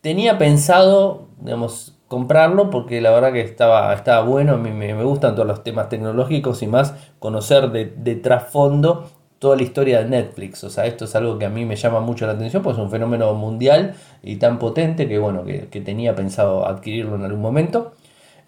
tenía 0.01 0.37
pensado, 0.37 1.29
digamos, 1.39 1.97
comprarlo 2.07 2.69
porque 2.69 3.01
la 3.01 3.11
verdad 3.11 3.33
que 3.33 3.41
estaba, 3.41 3.93
estaba 3.93 4.25
bueno, 4.25 4.53
a 4.53 4.57
mí 4.57 4.71
me, 4.71 4.93
gustan 5.03 5.35
todos 5.35 5.47
los 5.47 5.63
temas 5.63 5.89
tecnológicos 5.89 6.61
y 6.63 6.67
más 6.67 6.93
conocer 7.19 7.71
de, 7.71 8.15
trasfondo 8.15 9.09
toda 9.39 9.55
la 9.55 9.63
historia 9.63 9.99
de 9.99 10.09
Netflix. 10.09 10.63
O 10.63 10.69
sea, 10.69 10.85
esto 10.85 11.05
es 11.05 11.15
algo 11.15 11.37
que 11.37 11.45
a 11.45 11.49
mí 11.49 11.65
me 11.65 11.75
llama 11.75 11.99
mucho 11.99 12.25
la 12.25 12.33
atención, 12.33 12.63
pues 12.63 12.77
es 12.77 12.83
un 12.83 12.89
fenómeno 12.89 13.33
mundial 13.35 13.95
y 14.23 14.37
tan 14.37 14.59
potente 14.59 15.07
que 15.07 15.17
bueno, 15.19 15.43
que 15.45 15.81
tenía 15.81 16.15
pensado 16.15 16.65
adquirirlo 16.65 17.15
en 17.15 17.23
algún 17.23 17.41
momento. 17.41 17.93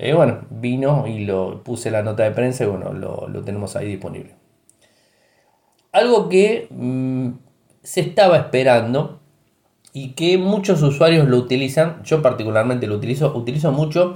Eh, 0.01 0.13
bueno, 0.13 0.45
vino 0.49 1.07
y 1.07 1.25
lo 1.25 1.61
puse 1.61 1.91
la 1.91 2.01
nota 2.01 2.23
de 2.23 2.31
prensa 2.31 2.63
y 2.63 2.67
bueno, 2.67 2.93
lo, 2.93 3.43
tenemos 3.43 3.75
ahí 3.75 3.87
disponible. 3.87 4.33
Algo 5.91 6.29
que 6.29 6.67
mm, 6.69 7.31
se 7.83 7.99
estaba 7.99 8.37
esperando 8.37 9.19
y 9.91 10.11
que 10.11 10.37
muchos 10.37 10.81
usuarios 10.83 11.27
lo 11.27 11.35
utilizan, 11.37 12.01
yo 12.03 12.21
particularmente 12.21 12.87
lo 12.87 12.95
utilizo, 12.95 13.35
utilizo 13.35 13.73
mucho 13.73 14.13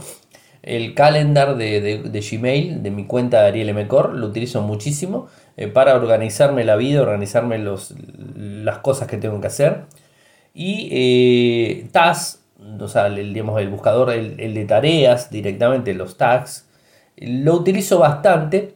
el 0.62 0.94
calendar 0.94 1.58
de, 1.58 2.30
Gmail, 2.32 2.82
de 2.82 2.90
mi 2.90 3.06
cuenta 3.06 3.42
de 3.42 3.48
Ariel 3.50 3.74
Mcor, 3.74 4.14
lo 4.14 4.28
utilizo 4.28 4.62
muchísimo 4.62 5.28
eh, 5.58 5.68
para 5.68 5.96
organizarme 5.96 6.64
la 6.64 6.78
vida, 6.78 7.02
organizarme 7.02 7.58
los, 7.58 7.94
las 8.38 8.78
cosas 8.78 9.10
que 9.10 9.18
tengo 9.18 9.42
que 9.42 9.48
hacer. 9.48 9.84
Y 10.54 10.88
eh, 10.92 11.88
TAS 11.92 12.43
sea, 12.88 13.08
el, 13.08 13.34
digamos, 13.34 13.60
el 13.62 13.70
buscador, 13.70 14.12
el, 14.12 14.54
de 14.54 14.66
tareas 14.66 15.30
directamente, 15.30 15.94
los 15.94 16.18
tags, 16.18 16.68
lo 17.18 17.56
utilizo 17.56 18.00
bastante 18.00 18.76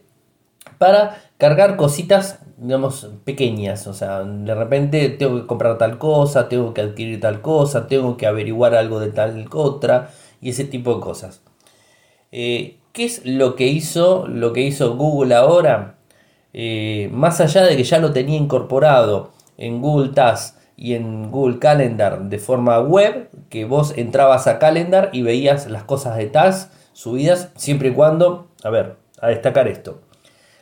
para 0.78 1.22
cargar 1.38 1.76
cositas, 1.76 2.40
digamos, 2.56 3.10
pequeñas. 3.24 3.86
O 3.86 3.94
sea, 3.94 4.22
de 4.22 4.54
repente 4.54 5.08
tengo 5.10 5.40
que 5.40 5.46
comprar 5.46 5.78
tal 5.78 5.98
cosa, 5.98 6.48
tengo 6.48 6.74
que 6.74 6.82
adquirir 6.82 7.20
tal 7.20 7.40
cosa, 7.40 7.86
tengo 7.86 8.16
que 8.16 8.26
averiguar 8.26 8.74
algo 8.74 9.00
de 9.00 9.10
tal 9.10 9.46
otra 9.52 10.10
y 10.40 10.50
ese 10.50 10.64
tipo 10.64 10.94
de 10.94 11.00
cosas. 11.00 11.42
Eh, 12.32 12.78
¿Qué 12.92 13.04
es 13.04 13.24
lo 13.24 13.56
que 13.56 13.68
hizo, 13.68 14.26
lo 14.26 14.52
que 14.52 14.62
hizo 14.62 14.96
Google 14.96 15.34
ahora? 15.34 15.96
Eh, 16.52 17.08
más 17.12 17.40
allá 17.40 17.64
de 17.64 17.76
que 17.76 17.84
ya 17.84 17.98
lo 17.98 18.12
tenía 18.12 18.36
incorporado 18.36 19.32
en 19.56 19.80
Google 19.80 20.10
Tasks 20.10 20.57
y 20.78 20.94
en 20.94 21.32
Google 21.32 21.58
Calendar 21.58 22.22
de 22.22 22.38
forma 22.38 22.78
web, 22.78 23.28
que 23.50 23.64
vos 23.64 23.92
entrabas 23.96 24.46
a 24.46 24.60
Calendar 24.60 25.10
y 25.12 25.22
veías 25.22 25.68
las 25.68 25.82
cosas 25.82 26.16
de 26.16 26.26
tasks 26.26 26.70
subidas, 26.92 27.50
siempre 27.56 27.88
y 27.88 27.92
cuando, 27.92 28.46
a 28.62 28.70
ver, 28.70 28.94
a 29.20 29.28
destacar 29.28 29.66
esto. 29.66 30.00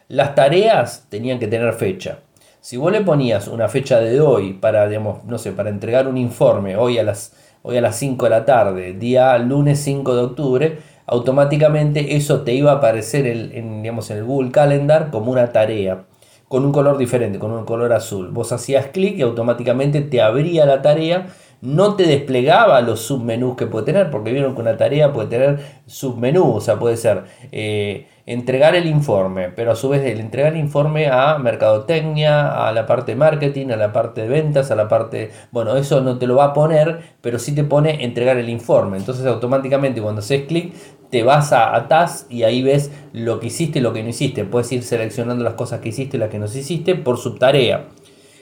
Las 0.08 0.34
tareas 0.34 1.06
tenían 1.10 1.38
que 1.38 1.48
tener 1.48 1.72
fecha. 1.74 2.20
Si 2.60 2.78
vos 2.78 2.90
le 2.90 3.02
ponías 3.02 3.46
una 3.46 3.68
fecha 3.68 4.00
de 4.00 4.20
hoy 4.20 4.54
para, 4.54 4.88
digamos, 4.88 5.22
no 5.24 5.36
sé, 5.36 5.52
para 5.52 5.68
entregar 5.68 6.08
un 6.08 6.16
informe 6.16 6.76
hoy 6.76 6.98
a 6.98 7.02
las, 7.02 7.34
hoy 7.62 7.76
a 7.76 7.82
las 7.82 7.96
5 7.96 8.24
de 8.24 8.30
la 8.30 8.44
tarde, 8.46 8.94
día 8.94 9.36
lunes 9.36 9.80
5 9.80 10.16
de 10.16 10.22
octubre, 10.22 10.78
automáticamente 11.06 12.16
eso 12.16 12.40
te 12.40 12.54
iba 12.54 12.72
a 12.72 12.76
aparecer 12.76 13.26
en, 13.26 13.82
digamos, 13.82 14.10
en 14.10 14.16
el 14.16 14.24
Google 14.24 14.50
Calendar 14.50 15.10
como 15.10 15.30
una 15.30 15.52
tarea 15.52 16.04
con 16.48 16.64
un 16.64 16.72
color 16.72 16.98
diferente, 16.98 17.38
con 17.38 17.52
un 17.52 17.64
color 17.64 17.92
azul. 17.92 18.30
Vos 18.30 18.52
hacías 18.52 18.86
clic 18.86 19.18
y 19.18 19.22
automáticamente 19.22 20.00
te 20.00 20.20
abría 20.20 20.66
la 20.66 20.82
tarea, 20.82 21.28
no 21.60 21.96
te 21.96 22.04
desplegaba 22.04 22.80
los 22.80 23.00
submenús 23.00 23.56
que 23.56 23.66
puede 23.66 23.86
tener, 23.86 24.10
porque 24.10 24.32
vieron 24.32 24.54
que 24.54 24.60
una 24.60 24.76
tarea 24.76 25.12
puede 25.12 25.28
tener 25.28 25.60
submenú, 25.86 26.52
o 26.52 26.60
sea, 26.60 26.78
puede 26.78 26.96
ser 26.96 27.24
eh, 27.50 28.06
entregar 28.26 28.74
el 28.74 28.86
informe, 28.86 29.50
pero 29.50 29.70
a 29.70 29.76
su 29.76 29.88
vez 29.88 30.04
el 30.04 30.18
entregar 30.18 30.52
el 30.52 30.58
informe 30.58 31.06
a 31.06 31.38
mercadotecnia, 31.38 32.66
a 32.66 32.72
la 32.72 32.84
parte 32.84 33.12
de 33.12 33.16
marketing, 33.16 33.68
a 33.68 33.76
la 33.76 33.92
parte 33.92 34.22
de 34.22 34.28
ventas, 34.28 34.72
a 34.72 34.74
la 34.74 34.88
parte, 34.88 35.30
bueno, 35.52 35.76
eso 35.76 36.00
no 36.00 36.18
te 36.18 36.26
lo 36.26 36.34
va 36.34 36.46
a 36.46 36.52
poner, 36.52 37.00
pero 37.20 37.38
sí 37.38 37.54
te 37.54 37.62
pone 37.62 38.04
entregar 38.04 38.36
el 38.36 38.48
informe. 38.48 38.96
Entonces 38.96 39.24
automáticamente 39.26 40.02
cuando 40.02 40.20
haces 40.20 40.46
clic 40.46 40.74
te 41.08 41.22
vas 41.22 41.52
a, 41.52 41.76
a 41.76 42.06
y 42.28 42.42
ahí 42.42 42.62
ves 42.62 42.90
lo 43.12 43.38
que 43.38 43.46
hiciste 43.46 43.78
y 43.78 43.82
lo 43.82 43.92
que 43.92 44.02
no 44.02 44.08
hiciste. 44.08 44.44
Puedes 44.44 44.72
ir 44.72 44.82
seleccionando 44.82 45.44
las 45.44 45.54
cosas 45.54 45.78
que 45.80 45.90
hiciste 45.90 46.16
y 46.16 46.20
las 46.20 46.28
que 46.28 46.40
no 46.40 46.46
hiciste 46.46 46.96
por 46.96 47.18
subtarea. 47.18 47.86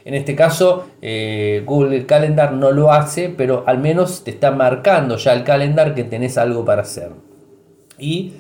En 0.07 0.15
este 0.15 0.35
caso, 0.35 0.87
eh, 1.03 1.63
Google 1.67 2.07
Calendar 2.07 2.53
no 2.53 2.73
lo 2.73 2.91
hace, 2.91 3.29
pero 3.29 3.65
al 3.67 3.79
menos 3.79 4.25
te 4.25 4.31
está 4.31 4.51
marcando 4.51 5.17
ya 5.17 5.35
el 5.35 5.45
calendar 5.45 5.95
que 5.95 6.05
tenés 6.05 6.37
algo 6.39 6.65
para 6.65 6.83
hacer. 6.83 7.11
Y 7.99 8.33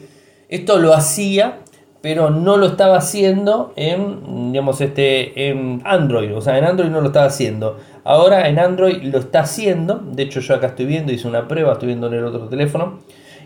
esto 0.55 0.79
lo 0.79 0.95
hacía, 0.95 1.61
pero 2.01 2.31
no 2.31 2.57
lo 2.57 2.67
estaba 2.67 2.99
haciendo 2.99 3.73
en, 3.77 4.53
digamos, 4.53 4.81
este, 4.81 5.49
en 5.49 5.81
Android. 5.85 6.37
O 6.37 6.41
sea, 6.41 6.59
en 6.59 6.65
Android 6.65 6.91
no 6.91 7.01
lo 7.01 7.09
estaba 7.09 7.27
haciendo. 7.27 7.79
Ahora 8.05 8.49
en 8.49 8.59
Android 8.59 9.03
lo 9.05 9.19
está 9.19 9.41
haciendo. 9.41 10.03
De 10.13 10.25
hecho, 10.25 10.41
yo 10.41 10.55
acá 10.55 10.69
estoy 10.69 10.87
viendo, 10.87 11.13
hice 11.13 11.27
una 11.27 11.49
prueba, 11.49 11.73
estoy 11.73 11.89
viendo 11.89 12.09
en 12.09 12.15
el 12.15 12.25
otro 12.25 12.49
teléfono 12.49 12.99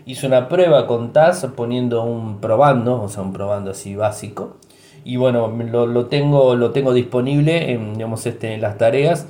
hice 0.09 0.25
una 0.25 0.49
prueba 0.49 0.87
con 0.87 1.13
TAS 1.13 1.47
poniendo 1.55 2.03
un 2.03 2.39
probando, 2.39 3.01
o 3.01 3.09
sea, 3.09 3.21
un 3.21 3.31
probando 3.31 3.71
así 3.71 3.95
básico. 3.95 4.57
Y 5.03 5.17
bueno, 5.17 5.47
lo, 5.47 6.05
tengo, 6.07 6.55
lo 6.55 6.71
tengo 6.71 6.93
disponible 6.93 7.71
en, 7.71 7.93
digamos, 7.93 8.25
este, 8.25 8.55
en 8.55 8.61
las 8.61 8.77
tareas. 8.77 9.27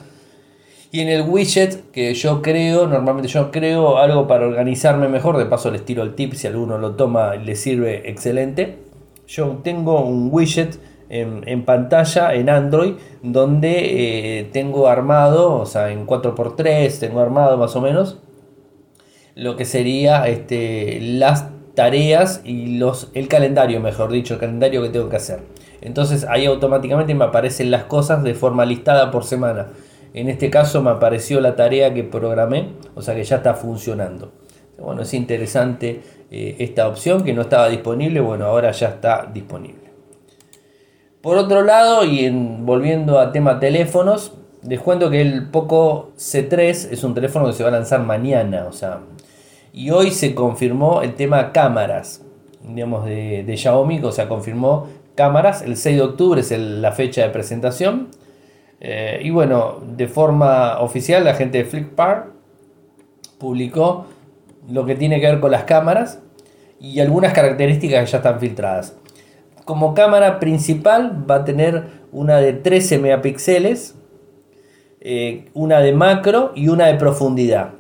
Y 0.92 1.02
en 1.02 1.10
el 1.10 1.22
widget 1.22 1.92
que 1.92 2.14
yo 2.16 2.42
creo, 2.42 2.88
normalmente 2.88 3.28
yo 3.28 3.52
creo 3.52 3.98
algo 3.98 4.28
para 4.28 4.48
organizarme 4.48 5.08
mejor, 5.08 5.38
de 5.38 5.46
paso 5.46 5.70
les 5.70 5.86
tiro 5.86 6.02
el 6.02 6.16
tip 6.16 6.34
si 6.34 6.48
alguno 6.48 6.80
lo 6.80 6.96
toma 6.96 7.36
y 7.36 7.46
le 7.46 7.56
sirve 7.56 8.10
excelente. 8.10 8.80
Yo 9.28 9.60
tengo 9.64 10.02
un 10.02 10.30
widget 10.32 10.80
en, 11.10 11.64
pantalla 11.64 12.34
en 12.34 12.50
Android 12.50 12.94
donde 13.22 14.40
eh, 14.40 14.44
tengo 14.52 14.88
armado, 14.88 15.56
o 15.56 15.66
sea, 15.66 15.92
en 15.92 16.08
4x3 16.08 17.00
tengo 17.00 17.20
armado 17.20 17.58
más 17.58 17.76
o 17.76 17.82
menos 17.82 18.20
lo 19.36 19.56
que 19.56 19.66
sería 19.66 20.28
este, 20.28 21.00
las 21.02 21.50
tareas 21.74 22.42
y 22.44 22.78
los, 22.78 23.10
el 23.14 23.28
calendario, 23.28 23.80
mejor 23.80 24.12
dicho, 24.12 24.34
el 24.34 24.40
calendario 24.40 24.82
que 24.82 24.90
tengo 24.90 25.08
que 25.10 25.16
hacer. 25.16 25.40
Entonces 25.82 26.26
ahí 26.28 26.46
automáticamente 26.46 27.16
me 27.16 27.26
aparecen 27.26 27.72
las 27.72 27.86
cosas 27.86 28.22
de 28.24 28.34
forma 28.34 28.66
listada 28.66 29.12
por 29.12 29.24
semana. 29.24 29.68
En 30.14 30.30
este 30.30 30.50
caso 30.50 30.82
me 30.82 30.90
apareció 30.90 31.40
la 31.40 31.56
tarea 31.56 31.94
que 31.94 32.04
programé, 32.04 32.70
o 32.96 33.02
sea 33.02 33.16
que 33.16 33.24
ya 33.24 33.38
está 33.38 33.54
funcionando. 33.54 34.32
Bueno, 34.78 35.02
es 35.02 35.14
interesante 35.14 36.02
eh, 36.32 36.56
esta 36.60 36.88
opción 36.88 37.24
que 37.24 37.34
no 37.34 37.42
estaba 37.42 37.68
disponible, 37.70 38.20
bueno, 38.22 38.46
ahora 38.46 38.72
ya 38.72 38.90
está 38.90 39.30
disponible. 39.32 39.90
Por 41.22 41.38
otro 41.38 41.64
lado, 41.64 42.06
y 42.06 42.26
en, 42.26 42.66
volviendo 42.66 43.20
a 43.20 43.32
tema 43.32 43.60
teléfonos, 43.60 44.34
les 44.64 44.80
cuento 44.80 45.10
que 45.10 45.22
el 45.22 45.50
Poco 45.50 46.12
C3 46.18 46.92
es 46.92 47.04
un 47.04 47.14
teléfono 47.14 47.48
que 47.48 47.54
se 47.54 47.64
va 47.64 47.70
a 47.70 47.74
lanzar 47.74 48.02
mañana, 48.02 48.66
o 48.68 48.72
sea, 48.72 49.02
y 49.74 49.92
hoy 49.92 50.12
se 50.12 50.34
confirmó 50.34 51.02
el 51.02 51.16
tema 51.16 51.52
cámaras, 51.52 52.24
digamos, 52.64 53.06
de 53.06 53.56
Xiaomi, 53.56 54.00
o 54.02 54.12
sea, 54.12 54.28
confirmó 54.28 54.88
cámaras. 55.20 55.62
El 55.64 55.76
6 55.76 55.98
de 55.98 56.02
octubre 56.02 56.40
es 56.40 56.50
la 56.58 56.94
fecha 56.94 57.24
de 57.24 57.30
presentación. 57.30 58.08
Eh, 58.82 59.20
y 59.24 59.30
bueno, 59.30 59.80
de 59.86 60.08
forma 60.08 60.80
oficial, 60.80 61.24
la 61.24 61.34
gente 61.34 61.60
de 61.60 61.66
Flipkart 61.66 62.28
publicó 63.38 64.06
lo 64.70 64.86
que 64.86 64.96
tiene 64.96 65.20
que 65.20 65.28
ver 65.28 65.40
con 65.40 65.52
las 65.52 65.64
cámaras 65.64 66.22
y 66.80 67.00
algunas 67.00 67.34
características 67.34 68.06
que 68.06 68.12
ya 68.12 68.18
están 68.18 68.40
filtradas. 68.40 68.96
Como 69.66 69.94
cámara 69.94 70.40
principal 70.40 71.26
va 71.30 71.36
a 71.36 71.46
tener 71.46 71.84
una 72.12 72.38
de 72.38 72.54
13 72.54 73.00
megapíxeles, 73.00 73.96
eh, 75.02 75.50
una 75.54 75.80
de 75.80 75.94
macro 75.94 76.52
y 76.56 76.70
una 76.70 76.88
de 76.88 76.96
profundidad. 76.96 77.72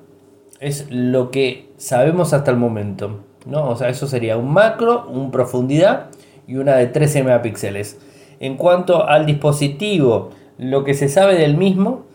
Es 0.60 0.88
lo 0.89 1.32
que 1.32 1.70
sabemos 1.77 2.34
hasta 2.34 2.51
el 2.51 2.58
momento. 2.58 3.24
¿no? 3.46 3.70
O 3.70 3.75
sea, 3.75 3.89
eso 3.89 4.08
sería 4.08 4.38
un 4.38 4.51
macro, 4.51 5.08
un 5.08 5.32
profundidad 5.32 6.08
y 6.48 6.56
una 6.56 6.75
de 6.75 6.88
13 6.88 7.24
megapíxeles. 7.24 7.98
En 8.39 8.56
cuanto 8.56 9.08
al 9.08 9.25
dispositivo, 9.25 10.32
lo 10.60 10.84
que 10.84 10.94
se 10.94 11.10
sabe 11.10 11.36
del 11.36 11.58
mismo 11.58 12.06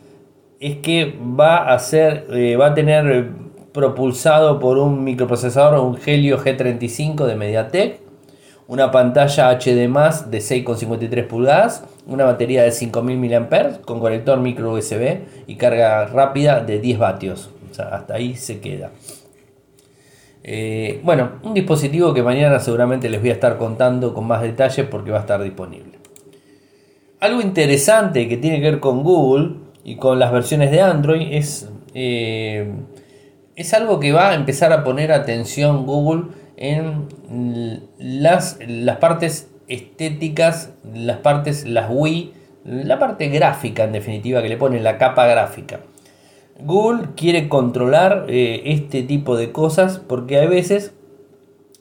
es 0.60 0.76
que 0.76 1.18
va 1.20 1.72
a 1.72 1.78
ser, 1.80 2.26
eh, 2.30 2.56
va 2.56 2.68
a 2.68 2.74
tener 2.74 3.30
propulsado 3.72 4.60
por 4.60 4.78
un 4.78 5.02
microprocesador, 5.02 5.80
un 5.80 5.98
Helio 6.04 6.38
G35 6.38 7.26
de 7.26 7.34
MediaTek, 7.34 8.00
una 8.68 8.90
pantalla 8.90 9.50
HD 9.50 9.74
de 9.74 9.88
6,53 9.88 11.26
pulgadas 11.26 11.84
una 12.06 12.24
batería 12.24 12.62
de 12.62 12.70
5000 12.70 13.18
mAh 13.18 13.80
con 13.84 14.00
conector 14.00 14.38
micro 14.38 14.72
USB 14.72 15.20
y 15.46 15.56
carga 15.56 16.06
rápida 16.06 16.60
de 16.60 16.78
10 16.78 16.98
vatios. 16.98 17.50
O 17.70 17.74
sea, 17.74 17.86
hasta 17.86 18.14
ahí 18.14 18.36
se 18.36 18.60
queda. 18.60 18.90
Eh, 20.42 21.00
bueno, 21.02 21.32
un 21.42 21.54
dispositivo 21.54 22.12
que 22.12 22.22
mañana 22.22 22.60
seguramente 22.60 23.08
les 23.08 23.20
voy 23.20 23.30
a 23.30 23.34
estar 23.34 23.56
contando 23.56 24.12
con 24.12 24.26
más 24.26 24.42
detalles 24.42 24.86
porque 24.86 25.10
va 25.10 25.18
a 25.18 25.20
estar 25.20 25.42
disponible. 25.42 26.03
Algo 27.24 27.40
interesante 27.40 28.28
que 28.28 28.36
tiene 28.36 28.60
que 28.60 28.70
ver 28.70 28.80
con 28.80 29.02
Google 29.02 29.54
y 29.82 29.96
con 29.96 30.18
las 30.18 30.30
versiones 30.30 30.70
de 30.70 30.82
Android 30.82 31.26
es, 31.30 31.70
eh, 31.94 32.70
es 33.56 33.72
algo 33.72 33.98
que 33.98 34.12
va 34.12 34.28
a 34.28 34.34
empezar 34.34 34.74
a 34.74 34.84
poner 34.84 35.10
atención 35.10 35.86
Google 35.86 36.24
en 36.58 37.08
las, 37.98 38.58
las 38.68 38.98
partes 38.98 39.48
estéticas, 39.68 40.74
las 40.92 41.16
partes, 41.16 41.64
las 41.64 41.86
Wii, 41.88 42.34
la 42.66 42.98
parte 42.98 43.28
gráfica 43.28 43.84
en 43.84 43.92
definitiva 43.92 44.42
que 44.42 44.50
le 44.50 44.58
pone 44.58 44.78
la 44.80 44.98
capa 44.98 45.26
gráfica. 45.26 45.80
Google 46.60 47.08
quiere 47.16 47.48
controlar 47.48 48.26
eh, 48.28 48.60
este 48.66 49.02
tipo 49.02 49.38
de 49.38 49.50
cosas 49.50 49.98
porque 49.98 50.40
a 50.40 50.46
veces 50.46 50.92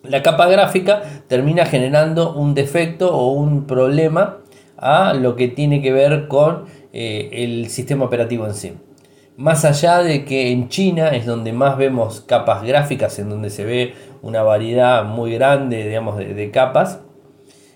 la 0.04 0.24
capa 0.24 0.48
gráfica 0.48 1.02
termina 1.28 1.66
generando 1.66 2.34
un 2.34 2.54
defecto 2.54 3.14
o 3.14 3.34
un 3.34 3.68
problema 3.68 4.38
a 4.84 5.14
lo 5.14 5.38
que 5.38 5.48
tiene 5.48 5.82
que 5.82 5.94
ver 5.94 6.28
con 6.28 6.66
eh, 6.92 7.30
el 7.32 7.70
sistema 7.70 8.06
operativo 8.06 8.46
en 8.46 8.54
sí. 8.54 8.74
Más 9.38 9.66
allá 9.66 10.04
de 10.04 10.26
que 10.26 10.52
en 10.52 10.68
China 10.68 11.10
es 11.10 11.26
donde 11.26 11.54
más 11.54 11.78
vemos 11.78 12.22
capas 12.22 12.64
gráficas, 12.64 13.18
en 13.18 13.30
donde 13.30 13.50
se 13.50 13.64
ve 13.64 13.94
una 14.22 14.44
variedad 14.44 15.06
muy 15.06 15.34
grande 15.34 15.88
digamos, 15.88 16.18
de 16.18 16.52
capas, 16.52 17.00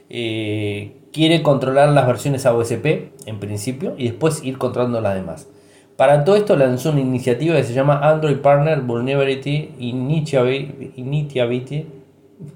eh, 0.09 0.97
quiere 1.13 1.41
controlar 1.41 1.89
las 1.89 2.05
versiones 2.05 2.45
AOSP 2.45 2.85
en 3.25 3.39
principio 3.39 3.95
y 3.97 4.09
después 4.09 4.43
ir 4.43 4.57
controlando 4.57 5.01
las 5.01 5.15
demás. 5.15 5.47
Para 5.95 6.25
todo 6.25 6.35
esto 6.35 6.55
lanzó 6.55 6.91
una 6.91 6.99
iniciativa 6.99 7.55
que 7.55 7.63
se 7.63 7.73
llama 7.73 8.07
Android 8.07 8.37
Partner 8.37 8.81
Vulnerability 8.81 9.71
Initiative, 9.79 11.87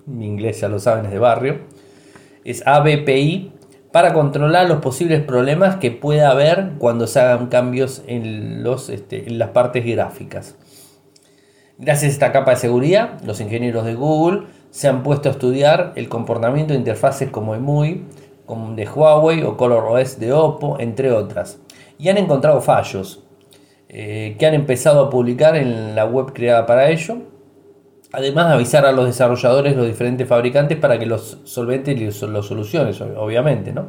mi 0.06 0.28
inglés 0.28 0.62
ya 0.62 0.68
lo 0.68 0.78
saben 0.78 1.06
es 1.06 1.12
de 1.12 1.20
barrio, 1.20 1.58
es 2.44 2.66
ABPI, 2.68 3.52
para 3.92 4.14
controlar 4.14 4.68
los 4.68 4.80
posibles 4.80 5.22
problemas 5.22 5.76
que 5.78 5.92
pueda 5.92 6.32
haber 6.32 6.74
cuando 6.78 7.08
se 7.08 7.20
hagan 7.20 7.48
cambios 7.48 8.04
en, 8.08 8.64
los, 8.64 8.90
este, 8.90 9.28
en 9.28 9.38
las 9.38 9.50
partes 9.50 9.86
gráficas. 9.86 10.56
Gracias 11.78 12.12
a 12.12 12.14
esta 12.14 12.32
capa 12.32 12.52
de 12.52 12.58
seguridad, 12.58 13.20
los 13.26 13.42
ingenieros 13.42 13.86
de 13.86 13.96
Google 13.96 14.44
se 14.70 14.88
han 14.88 15.04
puesto 15.04 15.30
a 15.30 15.34
estudiar 15.34 15.94
el 15.96 16.10
comportamiento 16.10 16.74
de 16.74 16.80
interfaces 16.80 17.30
como 17.30 17.56
EMUI, 17.56 18.06
como 18.46 18.74
de 18.76 18.88
Huawei 18.88 19.44
o 19.44 19.58
ColorOS 19.58 20.20
de 20.20 20.32
Oppo, 20.32 20.80
entre 20.80 21.12
otras, 21.12 21.60
y 21.98 22.10
han 22.10 22.18
encontrado 22.18 22.62
fallos 22.62 23.24
eh, 23.90 24.38
que 24.40 24.46
han 24.46 24.54
empezado 24.54 25.06
a 25.06 25.10
publicar 25.10 25.56
en 25.58 25.96
la 25.96 26.06
web 26.06 26.34
creada 26.34 26.66
para 26.66 26.90
ello. 26.90 27.18
Además, 28.14 28.48
avisar 28.48 28.86
a 28.86 28.92
los 28.92 29.06
desarrolladores, 29.06 29.76
los 29.76 29.88
diferentes 29.88 30.28
fabricantes, 30.28 30.78
para 30.78 31.00
que 31.00 31.06
los 31.06 31.38
solventen 31.44 31.98
y 31.98 32.06
los 32.06 32.48
soluciones, 32.48 33.00
obviamente. 33.02 33.72
¿no? 33.72 33.88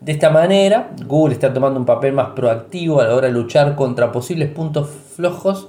De 0.00 0.12
esta 0.12 0.30
manera, 0.30 0.90
Google 1.06 1.34
está 1.34 1.52
tomando 1.52 1.78
un 1.78 1.86
papel 1.86 2.12
más 2.12 2.30
proactivo 2.30 3.00
a 3.00 3.04
la 3.04 3.14
hora 3.14 3.28
de 3.28 3.32
luchar 3.32 3.76
contra 3.76 4.10
posibles 4.10 4.48
puntos 4.50 4.88
flojos 4.88 5.68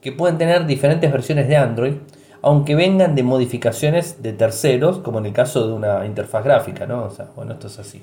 que 0.00 0.12
pueden 0.12 0.38
tener 0.38 0.66
diferentes 0.66 1.10
versiones 1.10 1.48
de 1.48 1.56
Android 1.56 1.94
aunque 2.42 2.74
vengan 2.74 3.14
de 3.14 3.22
modificaciones 3.22 4.22
de 4.22 4.32
terceros, 4.32 4.98
como 4.98 5.18
en 5.18 5.26
el 5.26 5.32
caso 5.32 5.66
de 5.66 5.72
una 5.72 6.06
interfaz 6.06 6.44
gráfica, 6.44 6.86
¿no? 6.86 7.04
O 7.04 7.10
sea, 7.10 7.28
bueno, 7.34 7.52
esto 7.52 7.66
es 7.66 7.78
así. 7.78 8.02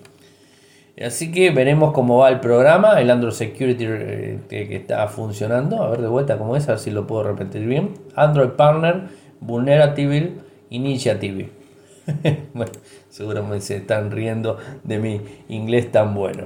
Así 1.04 1.30
que 1.30 1.50
veremos 1.52 1.92
cómo 1.92 2.20
va 2.20 2.30
el 2.30 2.40
programa, 2.40 3.02
el 3.02 3.12
Android 3.12 3.34
Security 3.34 3.86
eh, 3.86 4.40
que, 4.48 4.76
está 4.76 5.08
funcionando. 5.10 5.84
A 5.84 5.90
ver 5.90 6.02
de 6.02 6.08
vuelta 6.08 6.38
cómo 6.38 6.56
es, 6.56 6.70
a 6.70 6.74
ver 6.74 6.80
si 6.80 6.92
lo 6.92 7.06
puedo 7.06 7.24
repetir 7.24 7.66
bien. 7.66 7.96
Android 8.16 8.52
Partner 8.52 9.10
Vulnerable 9.42 10.34
Initiative. 10.70 11.50
bueno, 12.54 12.72
seguramente 13.10 13.62
se 13.62 13.78
están 13.78 14.12
riendo 14.12 14.58
de 14.84 15.00
mi 15.00 15.22
inglés 15.50 15.92
tan 15.92 16.14
bueno. 16.14 16.46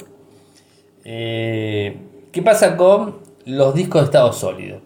Eh, 1.06 1.98
¿Qué 2.32 2.42
pasa 2.42 2.76
con 2.76 3.18
los 3.46 3.76
discos 3.76 4.02
de 4.02 4.06
estado 4.06 4.34
sólido? 4.34 4.82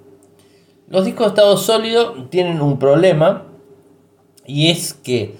Los 0.89 1.05
discos 1.05 1.27
de 1.27 1.29
estado 1.29 1.57
sólido 1.57 2.25
tienen 2.29 2.61
un 2.61 2.79
problema 2.79 3.43
y 4.45 4.69
es 4.69 4.93
que 4.93 5.35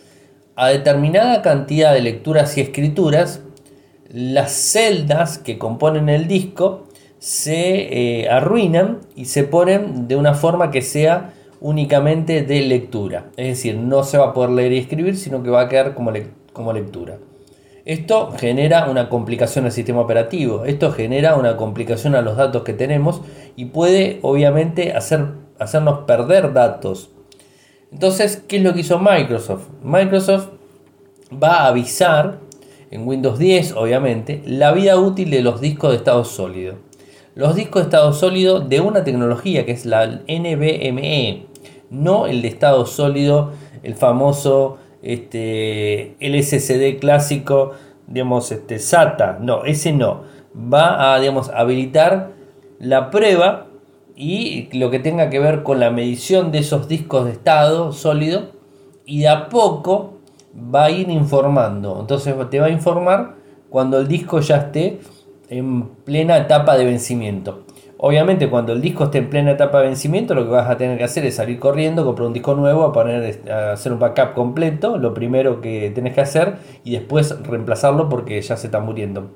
a 0.56 0.70
determinada 0.70 1.42
cantidad 1.42 1.94
de 1.94 2.02
lecturas 2.02 2.58
y 2.58 2.62
escrituras, 2.62 3.42
las 4.14 4.52
celdas 4.52 5.40
que 5.40 5.58
componen 5.58 6.08
el 6.08 6.28
disco 6.28 6.84
se 7.18 8.22
eh, 8.22 8.30
arruinan 8.30 9.00
y 9.16 9.26
se 9.26 9.44
ponen 9.44 10.08
de 10.08 10.16
una 10.16 10.36
forma 10.36 10.70
que 10.70 10.84
sea 10.84 11.34
únicamente 11.60 12.44
de 12.44 12.62
lectura. 12.62 13.32
Es 13.38 13.48
decir, 13.48 13.76
no 13.76 14.04
se 14.04 14.20
va 14.20 14.28
a 14.28 14.34
poder 14.34 14.52
leer 14.52 14.74
y 14.74 14.78
escribir, 14.78 15.18
sino 15.18 15.42
que 15.42 15.50
va 15.50 15.62
a 15.62 15.70
quedar 15.70 15.96
como, 15.96 16.14
como 16.52 16.74
lectura. 16.74 17.18
Esto 17.86 18.32
genera 18.38 18.88
una 18.88 19.10
complicación 19.10 19.66
al 19.66 19.72
sistema 19.72 20.02
operativo, 20.02 20.64
esto 20.64 20.92
genera 20.92 21.36
una 21.36 21.58
complicación 21.58 22.14
a 22.14 22.22
los 22.22 22.38
datos 22.38 22.64
que 22.64 22.74
tenemos 22.74 23.22
y 23.56 23.66
puede 23.66 24.20
obviamente 24.22 24.94
hacer, 24.94 25.26
hacernos 25.58 26.02
perder 26.06 26.54
datos. 26.54 27.10
Entonces, 27.92 28.44
¿qué 28.48 28.58
es 28.58 28.64
lo 28.64 28.74
que 28.74 28.82
hizo 28.82 29.00
Microsoft? 29.00 29.70
Microsoft 29.82 30.50
va 31.32 31.62
a 31.62 31.68
avisar 31.68 32.40
en 32.94 33.08
Windows 33.08 33.40
10, 33.40 33.72
obviamente, 33.72 34.44
la 34.46 34.72
vida 34.72 35.00
útil 35.00 35.32
de 35.32 35.42
los 35.42 35.60
discos 35.60 35.90
de 35.90 35.98
estado 35.98 36.24
sólido. 36.24 36.76
Los 37.34 37.56
discos 37.56 37.82
de 37.82 37.88
estado 37.88 38.14
sólido 38.14 38.60
de 38.60 38.82
una 38.82 39.04
tecnología 39.04 39.66
que 39.66 39.72
es 39.72 39.88
la 39.88 40.06
NVMe, 40.06 41.48
no 41.90 42.28
el 42.28 42.44
de 42.44 42.48
estado 42.50 42.86
sólido, 42.86 43.52
el 43.82 43.96
famoso 43.96 44.78
este, 45.02 46.16
clásico, 47.00 47.72
digamos, 48.06 48.52
este, 48.52 48.78
SATA, 48.78 49.40
no, 49.42 49.66
ese 49.66 49.92
no, 49.92 50.22
va 50.56 51.16
a, 51.16 51.20
habilitar 51.56 52.34
la 52.78 53.10
prueba 53.10 53.70
y 54.16 54.70
lo 54.78 54.92
que 54.92 55.00
tenga 55.00 55.32
que 55.32 55.40
ver 55.40 55.64
con 55.64 55.80
la 55.80 55.90
medición 55.90 56.52
de 56.52 56.60
esos 56.60 56.88
discos 56.88 57.26
de 57.26 57.32
estado 57.32 57.92
sólido 57.92 58.52
y 59.04 59.22
de 59.22 59.30
a 59.30 59.50
poco 59.50 60.13
va 60.56 60.86
a 60.86 60.92
ir 60.92 61.10
informando, 61.10 61.98
entonces 62.00 62.36
te 62.50 62.60
va 62.60 62.68
a 62.68 62.70
informar 62.70 63.36
cuando 63.70 64.00
el 64.00 64.08
disco 64.08 64.40
ya 64.40 64.58
esté 64.58 65.00
en 65.50 65.88
plena 66.06 66.38
etapa 66.38 66.78
de 66.78 66.86
vencimiento. 66.86 67.66
Obviamente 67.98 68.50
cuando 68.50 68.74
el 68.74 68.82
disco 68.82 69.06
esté 69.06 69.20
en 69.20 69.30
plena 69.30 69.52
etapa 69.52 69.80
de 69.80 69.88
vencimiento 69.88 70.36
lo 70.36 70.44
que 70.44 70.52
vas 70.52 70.70
a 70.70 70.78
tener 70.78 70.98
que 70.98 71.06
hacer 71.06 71.26
es 71.26 71.36
salir 71.36 71.58
corriendo, 71.58 72.04
comprar 72.06 72.28
un 72.28 72.34
disco 72.34 72.54
nuevo, 72.54 72.84
a, 72.84 72.92
poner, 72.92 73.50
a 73.50 73.72
hacer 73.72 73.94
un 73.94 74.00
backup 74.00 74.34
completo, 74.34 74.98
lo 74.98 75.14
primero 75.14 75.62
que 75.62 75.90
tenés 75.96 76.14
que 76.14 76.22
hacer 76.22 76.58
y 76.84 76.92
después 76.92 77.40
reemplazarlo 77.44 78.10
porque 78.10 78.42
ya 78.42 78.58
se 78.58 78.68
está 78.68 78.80
muriendo. 78.80 79.32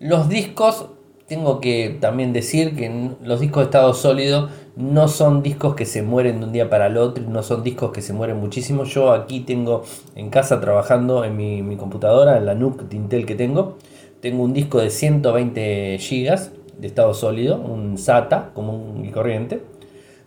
Los 0.00 0.28
discos, 0.28 0.88
tengo 1.32 1.60
que 1.60 1.96
también 1.98 2.34
decir 2.34 2.76
que 2.76 3.08
los 3.24 3.40
discos 3.40 3.62
de 3.62 3.64
estado 3.64 3.94
sólido 3.94 4.50
no 4.76 5.08
son 5.08 5.42
discos 5.42 5.74
que 5.74 5.86
se 5.86 6.02
mueren 6.02 6.40
de 6.40 6.46
un 6.46 6.52
día 6.52 6.68
para 6.68 6.88
el 6.88 6.98
otro, 6.98 7.24
no 7.26 7.42
son 7.42 7.62
discos 7.62 7.90
que 7.90 8.02
se 8.02 8.12
mueren 8.12 8.36
muchísimo. 8.38 8.84
Yo 8.84 9.12
aquí 9.12 9.40
tengo 9.40 9.82
en 10.14 10.28
casa 10.28 10.60
trabajando 10.60 11.24
en 11.24 11.34
mi, 11.34 11.76
computadora, 11.76 12.36
en 12.36 12.44
la 12.44 12.54
NUC 12.54 12.82
de 12.82 13.24
que 13.24 13.34
tengo, 13.34 13.78
tengo 14.20 14.42
un 14.42 14.52
disco 14.52 14.78
de 14.78 14.90
120 14.90 15.96
GB 15.96 16.38
de 16.78 16.86
estado 16.86 17.14
sólido, 17.14 17.56
un 17.56 17.96
SATA 17.96 18.50
común 18.52 19.02
y 19.02 19.10
corriente, 19.10 19.62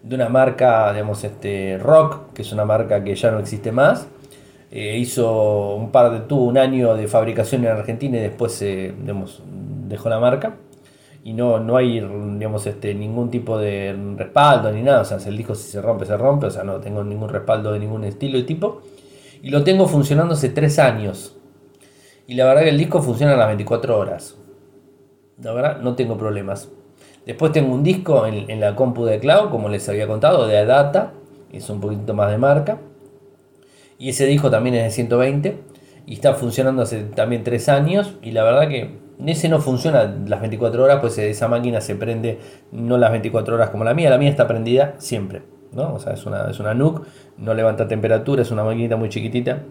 de 0.02 0.16
una 0.16 0.30
marca, 0.30 0.92
digamos, 0.92 1.24
este, 1.24 1.78
Rock, 1.78 2.34
que 2.34 2.42
es 2.42 2.52
una 2.52 2.66
marca 2.66 3.04
que 3.04 3.14
ya 3.14 3.30
no 3.30 3.38
existe 3.38 3.72
más. 3.72 4.08
Eh, 4.72 4.98
hizo 4.98 5.76
un 5.76 5.92
par 5.92 6.12
de, 6.12 6.22
tuvo 6.22 6.46
un 6.46 6.58
año 6.58 6.96
de 6.96 7.08
fabricación 7.08 7.64
en 7.64 7.70
Argentina 7.70 8.18
y 8.18 8.22
después 8.22 8.60
dejó 9.88 10.10
la 10.10 10.20
marca. 10.20 10.56
Y 11.26 11.34
no, 11.34 11.60
no 11.60 11.76
hay 11.76 12.00
digamos, 12.38 12.68
este, 12.68 12.94
ningún 12.94 13.32
tipo 13.32 13.58
de 13.58 13.98
respaldo 14.16 14.72
ni 14.72 14.84
nada. 14.84 15.02
O 15.02 15.06
sea, 15.06 15.18
el 15.26 15.36
disco 15.36 15.56
si 15.56 15.72
se 15.72 15.82
rompe, 15.82 16.06
se 16.06 16.16
rompe. 16.16 16.46
O 16.46 16.52
sea, 16.52 16.64
no 16.64 16.80
tengo 16.80 17.04
ningún 17.04 17.30
respaldo 17.30 17.74
de 17.74 17.80
ningún 17.80 18.04
estilo 18.04 18.38
y 18.38 18.44
tipo. 18.44 18.84
Y 19.42 19.50
lo 19.50 19.64
tengo 19.64 19.88
funcionando 19.88 20.36
hace 20.36 20.50
3 20.50 20.78
años. 20.78 21.36
Y 22.28 22.36
la 22.36 22.46
verdad 22.46 22.62
que 22.62 22.70
el 22.70 22.78
disco 22.78 23.02
funciona 23.02 23.34
a 23.34 23.38
las 23.38 23.48
24 23.48 23.98
horas. 23.98 24.38
La 25.42 25.52
verdad, 25.52 25.82
no 25.82 25.96
tengo 25.96 26.16
problemas. 26.16 26.70
Después 27.26 27.52
tengo 27.52 27.74
un 27.74 27.82
disco 27.82 28.28
en, 28.28 28.60
la 28.60 28.76
compu 28.76 29.04
de 29.06 29.20
cloud, 29.20 29.50
como 29.50 29.68
les 29.68 29.90
había 29.90 30.06
contado, 30.06 30.46
de 30.46 30.60
Adata. 30.60 31.14
Es 31.52 31.72
un 31.72 31.82
poquito 31.82 32.14
más 32.14 32.30
de 32.30 32.38
marca. 32.38 32.78
Y 33.98 34.10
ese 34.10 34.28
disco 34.28 34.52
también 34.52 34.76
es 34.76 34.84
de 34.84 34.92
120. 34.92 35.58
Y 36.06 36.14
está 36.14 36.36
funcionando 36.36 36.84
hace 36.84 37.02
también 37.02 37.44
3 37.44 37.68
años. 37.70 38.14
Y 38.22 38.30
la 38.30 38.44
verdad 38.44 38.70
que 38.70 39.05
ese 39.26 39.50
no 39.50 39.60
funciona 39.60 40.04
las 40.28 40.42
24 40.42 40.84
horas, 40.84 41.00
pues 41.02 41.18
esa 41.18 41.48
máquina 41.48 41.82
se 41.82 41.96
prende 41.96 42.40
no 42.72 42.98
las 42.98 43.12
24 43.12 43.56
horas 43.56 43.70
como 43.70 43.84
la 43.84 43.94
mía. 43.94 44.10
La 44.10 44.18
mía 44.18 44.30
está 44.30 44.48
prendida 44.48 44.96
siempre. 44.98 45.44
¿no? 45.72 45.94
O 45.94 46.00
sea, 46.00 46.14
es 46.14 46.26
una, 46.26 46.50
es 46.50 46.60
una 46.60 46.74
NUC, 46.74 47.06
no 47.38 47.54
levanta 47.54 47.88
temperatura, 47.88 48.42
es 48.42 48.52
una 48.52 48.64
maquinita 48.64 48.96
muy 48.96 49.10
chiquitita. 49.10 49.64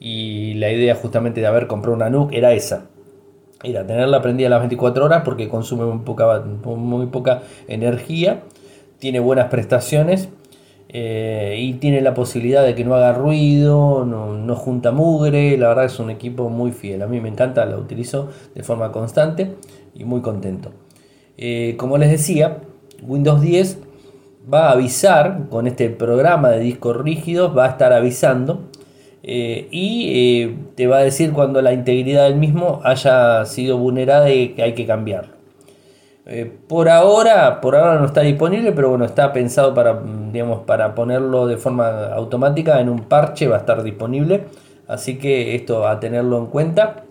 Y 0.00 0.54
la 0.54 0.70
idea 0.70 0.94
justamente 0.94 1.40
de 1.40 1.46
haber 1.46 1.66
comprado 1.66 1.96
una 1.96 2.10
NUC 2.10 2.32
era 2.32 2.52
esa 2.52 2.86
era 3.64 3.86
tenerla 3.86 4.20
prendida 4.22 4.48
las 4.48 4.60
24 4.60 5.04
horas 5.04 5.22
porque 5.24 5.48
consume 5.48 5.86
muy 5.86 6.04
poca, 6.04 6.40
muy 6.40 7.06
poca 7.06 7.42
energía, 7.66 8.42
tiene 8.98 9.20
buenas 9.20 9.48
prestaciones 9.48 10.28
eh, 10.96 11.56
y 11.58 11.72
tiene 11.74 12.00
la 12.02 12.14
posibilidad 12.14 12.64
de 12.64 12.76
que 12.76 12.84
no 12.84 12.94
haga 12.94 13.12
ruido, 13.12 14.04
no, 14.04 14.54
junta 14.54 14.92
mugre, 14.92 15.58
la 15.58 15.66
verdad 15.66 15.86
es 15.86 15.98
un 15.98 16.08
equipo 16.08 16.50
muy 16.50 16.70
fiel, 16.70 17.02
a 17.02 17.08
mí 17.08 17.20
me 17.20 17.28
encanta, 17.28 17.66
lo 17.66 17.80
utilizo 17.80 18.28
de 18.54 18.62
forma 18.62 18.92
constante 18.92 19.56
y 19.92 20.04
muy 20.04 20.20
contento. 20.20 20.70
Eh, 21.36 21.74
como 21.78 21.98
les 21.98 22.12
decía, 22.12 22.58
Windows 23.02 23.40
10 23.40 23.78
va 24.52 24.68
a 24.68 24.70
avisar 24.70 25.48
con 25.50 25.66
este 25.66 25.90
programa 25.90 26.50
de 26.50 26.60
discos 26.60 26.96
rígidos, 26.96 27.58
va 27.58 27.64
a 27.64 27.70
estar 27.70 27.92
avisando 27.92 28.60
eh, 29.24 29.66
y 29.72 30.46
te 30.76 30.86
va 30.86 30.98
a 30.98 31.02
decir 31.02 31.32
cuando 31.32 31.60
la 31.60 31.72
integridad 31.72 32.28
del 32.28 32.36
mismo 32.36 32.80
haya 32.84 33.44
sido 33.46 33.78
vulnerada 33.78 34.32
y 34.32 34.50
que 34.50 34.62
hay 34.62 34.74
que 34.74 34.86
cambiarlo. 34.86 35.33
Eh, 36.26 36.50
por 36.68 36.88
ahora, 36.88 37.60
por 37.60 37.76
ahora 37.76 37.98
no 37.98 38.06
está 38.06 38.22
disponible, 38.22 38.72
pero 38.72 38.88
bueno, 38.88 39.04
está 39.04 39.32
pensado 39.32 39.74
para, 39.74 40.00
digamos, 40.32 40.60
para 40.60 40.94
ponerlo 40.94 41.46
de 41.46 41.58
forma 41.58 42.06
automática 42.14 42.80
en 42.80 42.88
un 42.88 43.00
parche, 43.00 43.46
va 43.46 43.56
a 43.56 43.58
estar 43.60 43.82
disponible. 43.82 44.44
Así 44.88 45.18
que 45.18 45.54
esto 45.54 45.86
a 45.86 46.00
tenerlo 46.00 46.38
en 46.38 46.46
cuenta. 46.46 47.04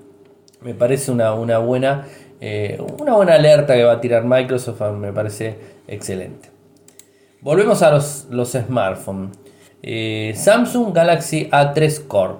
Me 0.61 0.73
parece 0.73 1.11
una, 1.11 1.31
buena, 1.31 2.07
eh, 2.39 2.81
una 2.99 3.15
buena 3.15 3.35
alerta 3.35 3.75
que 3.75 3.83
va 3.83 3.93
a 3.93 4.01
tirar 4.01 4.23
Microsoft, 4.23 4.81
me 4.93 5.11
parece 5.11 5.57
excelente. 5.87 6.49
Volvemos 7.41 7.81
a 7.83 7.91
los, 7.91 8.27
smartphones. 8.51 9.37
Eh, 9.81 10.33
Samsung 10.35 10.93
Galaxy 10.93 11.49
A3 11.51 12.07
Core. 12.07 12.35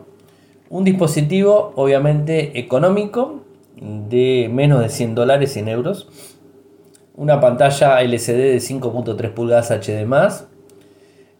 Un 0.70 0.86
dispositivo 0.86 1.74
obviamente 1.76 2.58
económico 2.58 3.42
de 3.76 4.50
menos 4.52 4.80
de 4.82 4.90
100 4.90 5.16
dólares, 5.16 5.58
en 5.58 5.68
euros 5.68 6.08
una 7.15 7.39
pantalla 7.39 8.02
LCD 8.02 8.54
de 8.54 8.58
5.3 8.58 9.34
pulgadas 9.34 9.71
HD+, 9.71 10.06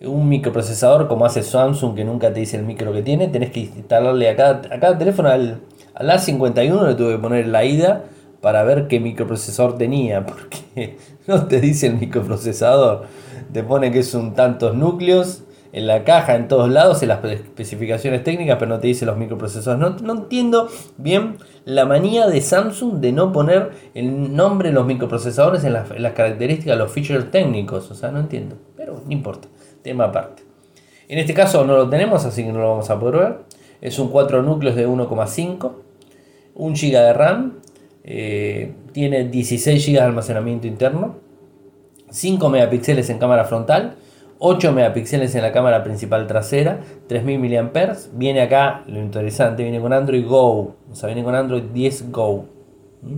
un 0.08 0.28
microprocesador 0.28 1.08
como 1.08 1.26
hace 1.26 1.44
Samsung 1.44 1.96
que 1.96 2.04
nunca 2.04 2.34
te 2.34 2.42
dice 2.42 2.58
el 2.58 2.64
micro 2.64 2.92
que 2.94 3.02
tiene, 3.02 3.28
tenés 3.30 3.52
que 3.52 3.62
instalarle 3.62 4.30
a 4.30 4.36
cada, 4.36 4.76
a 4.76 4.80
cada 4.80 4.98
teléfono 4.98 5.30
al, 5.30 5.62
A51 5.96 6.88
le 6.88 6.96
tuve 6.96 7.14
que 7.14 7.20
poner 7.20 7.48
la 7.48 7.64
ida 7.64 8.04
para 8.42 8.64
ver 8.64 8.88
qué 8.88 9.00
microprocesador 9.00 9.78
tenía, 9.78 10.26
porque 10.26 10.98
no 11.28 11.48
te 11.48 11.62
dice 11.62 11.88
el 11.88 11.96
microprocesador, 11.96 13.06
te 13.52 13.64
pone 13.64 13.92
que 13.92 14.00
es 14.00 14.14
un 14.14 14.34
tantos 14.34 14.76
núcleos 14.76 15.44
en 15.74 15.88
la 15.88 16.04
caja, 16.04 16.36
en 16.36 16.48
todos 16.48 16.70
lados, 16.70 17.02
en 17.02 17.10
las 17.10 17.24
especificaciones 17.26 18.24
técnicas, 18.24 18.58
pero 18.60 18.70
no 18.70 18.80
te 18.80 18.86
dice 18.86 19.08
los 19.08 19.18
microprocesadores. 19.18 20.04
No, 20.04 20.14
no 20.14 20.22
entiendo 20.22 20.70
bien 20.98 21.38
la 21.66 21.86
manía 21.86 22.28
de 22.28 22.42
Samsung 22.42 23.00
de 23.00 23.12
no 23.12 23.32
poner 23.32 23.72
el 23.96 24.36
nombre 24.36 24.70
de 24.70 24.76
los 24.76 24.86
microprocesadores 24.86 25.64
en 25.64 25.74
las, 25.74 25.90
características, 26.14 26.78
los 26.78 26.92
features 26.92 27.32
técnicos. 27.32 27.90
O 27.90 27.96
sea, 27.96 28.12
no 28.12 28.20
entiendo. 28.20 28.56
Pero 28.78 29.02
no 29.04 29.12
importa. 29.12 29.48
Tema 29.82 30.06
aparte. 30.06 30.44
En 31.08 31.18
este 31.18 31.34
caso 31.34 31.66
no 31.66 31.76
lo 31.76 31.90
tenemos, 31.90 32.24
así 32.24 32.44
que 32.44 32.54
no 32.54 32.60
lo 32.60 32.70
vamos 32.70 32.92
a 32.92 33.00
poder 33.00 33.16
ver. 33.18 33.38
Es 33.82 33.98
un 33.98 34.10
4 34.10 34.44
núcleos 34.44 34.76
de 34.76 34.88
1,5. 34.88 35.72
1 36.54 36.76
GB 36.76 36.92
de 36.92 37.14
RAM. 37.14 37.60
Eh, 38.04 38.76
tiene 38.92 39.28
16 39.28 39.84
GB 39.88 39.94
de 39.94 40.02
almacenamiento 40.02 40.68
interno. 40.68 41.16
5 42.12 42.48
megapíxeles 42.48 43.10
en 43.10 43.18
cámara 43.18 43.46
frontal 43.46 43.96
8 44.46 44.74
megapíxeles 44.74 45.34
en 45.36 45.42
la 45.42 45.54
cámara 45.54 45.86
principal 45.86 46.28
trasera, 46.28 46.82
3000 47.08 47.64
mAh. 47.64 47.96
Viene 48.12 48.42
acá, 48.42 48.84
lo 48.88 49.00
interesante, 49.00 49.64
viene 49.64 49.80
con 49.80 49.94
Android 49.94 50.28
Go, 50.28 50.76
o 50.92 50.96
sea, 50.96 51.08
viene 51.08 51.24
con 51.24 51.34
Android 51.34 51.64
10 51.64 52.12
Go. 52.12 52.44
¿Mm? 53.04 53.16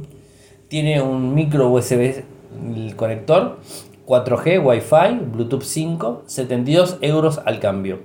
Tiene 0.68 1.02
un 1.02 1.34
micro 1.34 1.72
USB 1.72 2.24
el 2.76 2.96
conector, 2.96 3.58
4G, 4.06 4.64
Wi-Fi, 4.64 5.26
Bluetooth 5.34 5.64
5, 5.64 6.26
72 6.28 7.00
euros 7.02 7.42
al 7.44 7.60
cambio. 7.60 8.02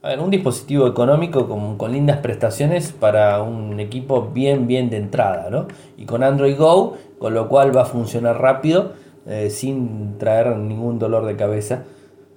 A 0.00 0.08
ver, 0.08 0.20
un 0.20 0.30
dispositivo 0.30 0.86
económico 0.86 1.46
con, 1.46 1.76
con, 1.76 1.92
lindas 1.92 2.20
prestaciones 2.20 2.92
para 2.92 3.42
un 3.42 3.80
equipo 3.80 4.30
bien, 4.32 4.66
bien 4.66 4.88
de 4.88 4.96
entrada, 4.96 5.50
¿no? 5.50 5.66
Y 5.98 6.06
con 6.06 6.22
Android 6.22 6.56
Go, 6.56 6.96
con 7.18 7.34
lo 7.34 7.50
cual 7.50 7.76
va 7.76 7.82
a 7.82 7.84
funcionar 7.84 8.40
rápido, 8.40 8.92
eh, 9.26 9.50
sin 9.50 10.16
traer 10.16 10.56
ningún 10.56 10.98
dolor 10.98 11.26
de 11.26 11.36
cabeza 11.36 11.84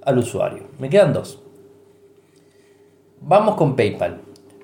al 0.06 0.18
usuario. 0.18 0.64
Me 0.80 0.90
quedan 0.90 1.14
dos. 1.14 1.42
Vamos 3.22 3.56
con 3.56 3.76
PayPal. 3.76 4.22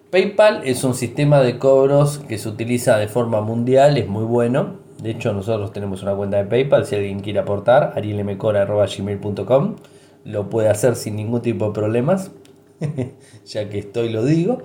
PayPal 0.09 0.61
es 0.63 0.83
un 0.83 0.93
sistema 0.93 1.41
de 1.41 1.59
cobros 1.59 2.19
que 2.19 2.37
se 2.37 2.49
utiliza 2.49 2.97
de 2.97 3.07
forma 3.07 3.41
mundial, 3.41 3.97
es 3.97 4.07
muy 4.07 4.23
bueno. 4.23 4.77
De 5.01 5.11
hecho, 5.11 5.33
nosotros 5.33 5.73
tenemos 5.73 6.01
una 6.01 6.15
cuenta 6.15 6.37
de 6.37 6.45
PayPal. 6.45 6.85
Si 6.85 6.95
alguien 6.95 7.19
quiere 7.19 7.39
aportar, 7.39 7.93
arielmcora.gmail.com 7.95 9.75
lo 10.23 10.49
puede 10.49 10.69
hacer 10.69 10.95
sin 10.95 11.15
ningún 11.15 11.41
tipo 11.41 11.67
de 11.67 11.71
problemas. 11.73 12.31
ya 13.45 13.69
que 13.69 13.79
estoy, 13.79 14.09
lo 14.09 14.25
digo. 14.25 14.61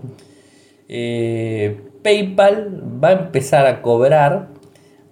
Eh, 0.88 1.80
PayPal 2.02 2.82
va 3.02 3.08
a 3.08 3.12
empezar 3.12 3.66
a 3.66 3.82
cobrar 3.82 4.48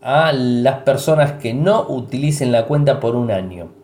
a 0.03 0.33
las 0.33 0.79
personas 0.83 1.33
que 1.33 1.55
no 1.55 1.87
utilicen 1.89 2.53
la 2.53 2.67
cuenta 2.67 3.01
por 3.01 3.15
un 3.15 3.31
año. 3.31 3.80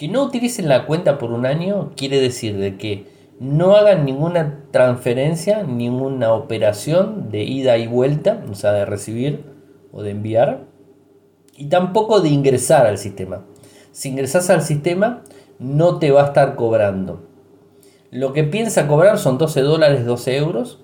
Que 0.00 0.08
no 0.08 0.24
utilicen 0.24 0.66
la 0.66 0.86
cuenta 0.86 1.18
por 1.18 1.30
un 1.30 1.44
año 1.44 1.92
quiere 1.94 2.18
decir 2.22 2.56
de 2.56 2.78
que 2.78 3.04
no 3.38 3.76
hagan 3.76 4.06
ninguna 4.06 4.64
transferencia, 4.70 5.62
ninguna 5.62 6.32
operación 6.32 7.30
de 7.30 7.42
ida 7.42 7.76
y 7.76 7.86
vuelta, 7.86 8.42
o 8.50 8.54
sea, 8.54 8.72
de 8.72 8.86
recibir 8.86 9.44
o 9.92 10.02
de 10.02 10.12
enviar, 10.12 10.64
y 11.54 11.66
tampoco 11.66 12.22
de 12.22 12.30
ingresar 12.30 12.86
al 12.86 12.96
sistema. 12.96 13.44
Si 13.92 14.08
ingresas 14.08 14.48
al 14.48 14.62
sistema, 14.62 15.22
no 15.58 15.98
te 15.98 16.10
va 16.12 16.22
a 16.22 16.26
estar 16.28 16.56
cobrando. 16.56 17.28
Lo 18.10 18.32
que 18.32 18.44
piensa 18.44 18.88
cobrar 18.88 19.18
son 19.18 19.36
12 19.36 19.60
dólares, 19.60 20.06
12 20.06 20.34
euros 20.34 20.82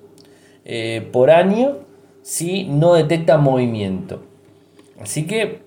eh, 0.66 1.08
por 1.10 1.30
año 1.30 1.78
si 2.20 2.64
no 2.64 2.92
detecta 2.92 3.38
movimiento. 3.38 4.20
Así 5.00 5.26
que 5.26 5.64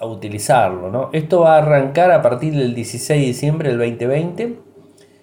a 0.00 0.06
utilizarlo. 0.06 0.90
¿no? 0.90 1.10
Esto 1.12 1.40
va 1.40 1.56
a 1.56 1.58
arrancar 1.58 2.10
a 2.10 2.22
partir 2.22 2.54
del 2.54 2.74
16 2.74 3.20
de 3.20 3.26
diciembre 3.26 3.68
del 3.70 3.78
2020 3.78 4.58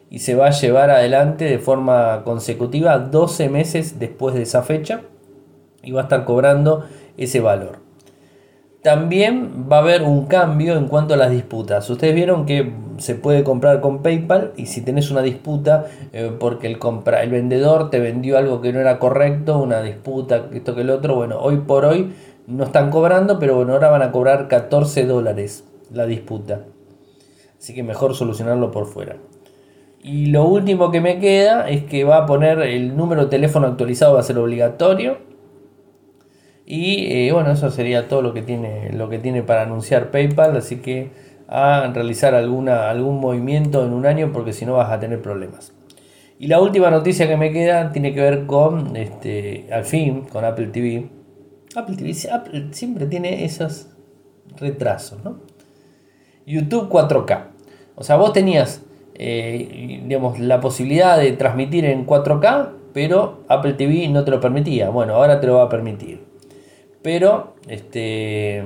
y 0.10 0.20
se 0.20 0.36
va 0.36 0.48
a 0.48 0.52
llevar 0.52 0.90
adelante 0.92 1.46
de 1.46 1.60
forma 1.60 2.24
consecutiva 2.24 2.98
12 3.00 3.50
meses 3.50 4.00
después 4.00 4.36
de 4.36 4.44
esa 4.44 4.64
fecha 4.64 5.02
y 5.84 5.92
va 5.92 6.02
a 6.02 6.04
estar 6.04 6.26
cobrando 6.26 6.86
ese 7.18 7.40
valor. 7.40 7.80
También 8.82 9.66
va 9.72 9.78
a 9.78 9.80
haber 9.80 10.04
un 10.04 10.28
cambio 10.28 10.78
en 10.78 10.88
cuanto 10.88 11.16
a 11.16 11.18
las 11.18 11.32
disputas. 11.32 11.90
Ustedes 11.90 12.14
vieron 12.14 12.46
que 12.46 12.72
se 13.00 13.16
puede 13.16 13.44
comprar 13.44 13.82
con 13.82 14.04
PayPal 14.04 14.54
y 14.58 14.68
si 14.68 14.82
tenés 14.82 15.10
una 15.10 15.24
disputa 15.24 15.88
eh, 16.14 16.32
porque 16.40 16.68
el, 16.68 16.78
compra, 16.78 17.24
el 17.24 17.32
vendedor 17.32 17.90
te 17.90 18.00
vendió 18.00 18.38
algo 18.38 18.62
que 18.62 18.72
no 18.72 18.80
era 18.80 19.00
correcto, 19.00 19.58
una 19.58 19.82
disputa, 19.82 20.46
esto 20.54 20.76
que 20.76 20.82
el 20.82 20.92
otro, 20.92 21.16
bueno, 21.16 21.40
hoy 21.40 21.58
por 21.58 21.84
hoy 21.84 22.14
no 22.47 22.65
están 22.65 22.91
cobrando, 22.91 23.39
pero 23.39 23.55
bueno, 23.55 23.73
ahora 23.73 23.89
van 23.89 24.01
a 24.01 24.12
cobrar 24.12 24.47
14 24.47 25.05
dólares 25.05 25.63
la 25.91 26.05
disputa. 26.05 26.62
Así 27.58 27.73
que 27.73 27.84
mejor 27.84 28.15
solucionarlo 28.15 28.71
por 28.71 28.86
fuera. 28.86 29.17
Y 30.03 30.27
lo 30.27 30.45
último 30.45 30.91
que 30.91 31.01
me 31.01 31.19
queda 31.19 31.67
es 31.67 31.84
que 31.84 32.03
va 32.03 32.17
a 32.17 32.25
poner 32.27 32.60
el 32.60 32.95
número 32.95 33.23
de 33.23 33.29
teléfono 33.31 33.67
actualizado, 33.67 34.13
va 34.13 34.19
a 34.19 34.23
ser 34.23 34.38
obligatorio. 34.38 35.17
Y 36.65 37.12
eh, 37.12 37.31
bueno, 37.31 37.51
eso 37.51 37.71
sería 37.71 38.08
todo 38.08 38.21
lo 38.21 38.34
que 38.34 38.43
tiene, 38.43 38.91
lo 38.93 39.10
que 39.10 39.17
tiene 39.17 39.41
para 39.41 39.63
anunciar 39.63 40.12
PayPal. 40.12 40.55
Así 40.58 40.77
que 40.77 41.10
a 41.47 41.91
realizar 41.93 42.36
alguna, 42.36 42.89
algún 42.89 43.19
movimiento 43.19 43.84
en 43.84 43.93
un 43.93 44.05
año 44.05 44.31
porque 44.31 44.53
si 44.53 44.65
no 44.65 44.73
vas 44.73 44.91
a 44.91 44.99
tener 44.99 45.21
problemas. 45.21 45.73
Y 46.38 46.47
la 46.47 46.60
última 46.60 46.91
noticia 46.91 47.27
que 47.27 47.38
me 47.38 47.51
queda 47.51 47.91
tiene 47.91 48.13
que 48.13 48.21
ver 48.21 48.45
con, 48.45 48.95
este, 48.95 49.67
al 49.71 49.86
fin, 49.86 50.21
con 50.31 50.43
Apple 50.43 50.67
TV 50.67 51.14
Apple 51.76 51.96
TV 51.96 52.14
siempre 52.72 53.06
tiene 53.06 53.46
esos 53.46 53.88
retrasos, 54.58 55.24
¿no? 55.24 55.40
YouTube 56.46 56.90
4K. 56.90 57.48
O 57.96 58.04
sea, 58.04 58.18
vos 58.18 58.34
tenías, 58.34 58.82
eh, 59.16 60.02
digamos, 60.06 60.40
la 60.40 60.60
posibilidad 60.60 61.18
de 61.18 61.32
transmitir 61.34 61.86
en 61.86 62.06
4K, 62.06 62.70
pero 62.94 63.44
Apple 63.48 63.74
TV 63.74 64.08
no 64.10 64.24
te 64.24 64.32
lo 64.32 64.40
permitía. 64.40 64.90
Bueno, 64.90 65.16
ahora 65.16 65.40
te 65.40 65.48
lo 65.48 65.56
va 65.56 65.64
a 65.64 65.70
permitir. 65.70 66.24
Pero, 67.02 67.56
este, 67.68 68.64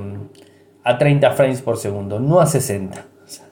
a 0.83 0.97
30 0.97 1.31
frames 1.31 1.61
por 1.61 1.77
segundo, 1.77 2.19
no 2.19 2.39
a 2.39 2.45
60. 2.45 3.05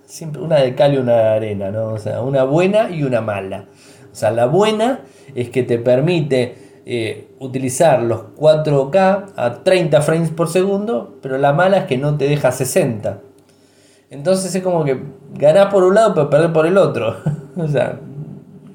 siempre 0.06 0.42
una 0.42 0.58
de 0.58 0.74
cal 0.74 0.94
y 0.94 0.98
una 0.98 1.14
de 1.14 1.28
arena, 1.28 1.70
¿no? 1.70 1.90
O 1.90 1.98
sea, 1.98 2.22
una 2.22 2.44
buena 2.44 2.90
y 2.90 3.04
una 3.04 3.22
mala. 3.22 3.66
O 4.12 4.16
sea, 4.16 4.32
la 4.32 4.46
buena 4.46 5.02
es 5.36 5.50
que 5.50 5.64
te 5.64 5.78
permite 5.78 6.56
eh, 6.90 7.28
utilizar 7.40 8.02
los 8.02 8.34
4K 8.38 9.34
a 9.36 9.62
30 9.62 10.02
frames 10.02 10.30
por 10.30 10.48
segundo, 10.48 11.18
pero 11.22 11.38
la 11.38 11.52
mala 11.52 11.80
es 11.80 11.84
que 11.84 11.98
no 11.98 12.16
te 12.16 12.30
deja 12.30 12.54
60. 12.54 13.20
Entonces 14.10 14.56
es 14.56 14.64
como 14.64 14.86
que 14.86 14.98
ganás 15.34 15.66
por 15.66 15.84
un 15.84 15.96
lado 15.96 16.14
pero 16.16 16.30
perdés 16.30 16.52
por 16.52 16.66
el 16.66 16.78
otro. 16.78 17.18
o 17.58 17.68
sea, 17.68 18.00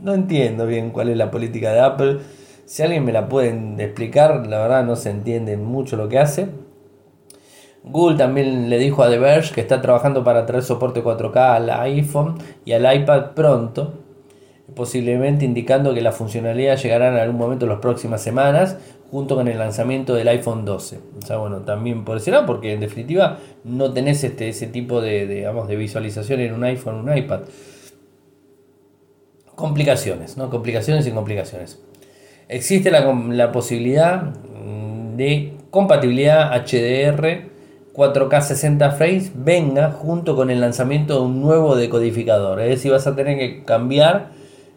no 0.02 0.12
entiendo 0.12 0.66
bien 0.66 0.90
cuál 0.90 1.08
es 1.08 1.16
la 1.16 1.30
política 1.30 1.72
de 1.72 1.80
Apple. 1.80 2.18
Si 2.66 2.82
alguien 2.82 3.02
me 3.02 3.12
la 3.12 3.30
pueden 3.30 3.80
explicar, 3.80 4.46
la 4.46 4.58
verdad 4.58 4.84
no 4.84 4.94
se 4.94 5.08
entiende 5.08 5.56
mucho 5.56 5.96
lo 5.96 6.10
que 6.10 6.18
hace. 6.18 6.48
Google 7.82 8.18
también 8.18 8.68
le 8.68 8.78
dijo 8.78 9.02
a 9.02 9.08
The 9.08 9.18
Verge 9.18 9.54
que 9.54 9.62
está 9.62 9.80
trabajando 9.80 10.22
para 10.22 10.44
traer 10.44 10.64
soporte 10.64 11.02
4K 11.02 11.36
al 11.36 11.70
iPhone 11.70 12.34
y 12.66 12.72
al 12.72 12.94
iPad 12.94 13.30
pronto, 13.34 14.01
posiblemente 14.74 15.44
indicando 15.44 15.92
que 15.94 16.00
la 16.00 16.12
funcionalidad 16.12 16.76
llegará 16.76 17.08
en 17.08 17.14
algún 17.14 17.38
momento 17.38 17.64
en 17.64 17.70
las 17.70 17.80
próximas 17.80 18.22
semanas, 18.22 18.76
junto 19.10 19.34
con 19.34 19.46
el 19.48 19.58
lanzamiento 19.58 20.14
del 20.14 20.28
iPhone 20.28 20.64
12. 20.64 21.00
O 21.22 21.26
sea, 21.26 21.36
bueno, 21.36 21.58
también 21.58 22.04
por 22.04 22.16
ese 22.16 22.32
porque 22.46 22.72
en 22.72 22.80
definitiva 22.80 23.38
no 23.64 23.92
tenés 23.92 24.24
este, 24.24 24.48
ese 24.48 24.66
tipo 24.68 25.00
de, 25.02 25.26
digamos, 25.26 25.68
de 25.68 25.76
visualización 25.76 26.40
en 26.40 26.54
un 26.54 26.64
iPhone 26.64 26.94
un 26.94 27.16
iPad. 27.16 27.40
Complicaciones, 29.54 30.38
¿no? 30.38 30.48
Complicaciones 30.48 31.06
y 31.06 31.10
complicaciones. 31.10 31.78
Existe 32.48 32.90
la, 32.90 33.12
la 33.12 33.52
posibilidad 33.52 34.22
mm, 34.22 35.16
de 35.16 35.52
compatibilidad 35.70 36.50
HDR 36.64 37.52
4K 37.94 38.40
60 38.40 38.90
frames 38.92 39.32
venga 39.34 39.90
junto 39.90 40.34
con 40.34 40.50
el 40.50 40.60
lanzamiento 40.60 41.16
de 41.16 41.26
un 41.26 41.42
nuevo 41.42 41.76
decodificador. 41.76 42.60
Es 42.60 42.70
decir, 42.70 42.90
vas 42.90 43.06
a 43.06 43.14
tener 43.14 43.38
que 43.38 43.64
cambiar 43.64 44.30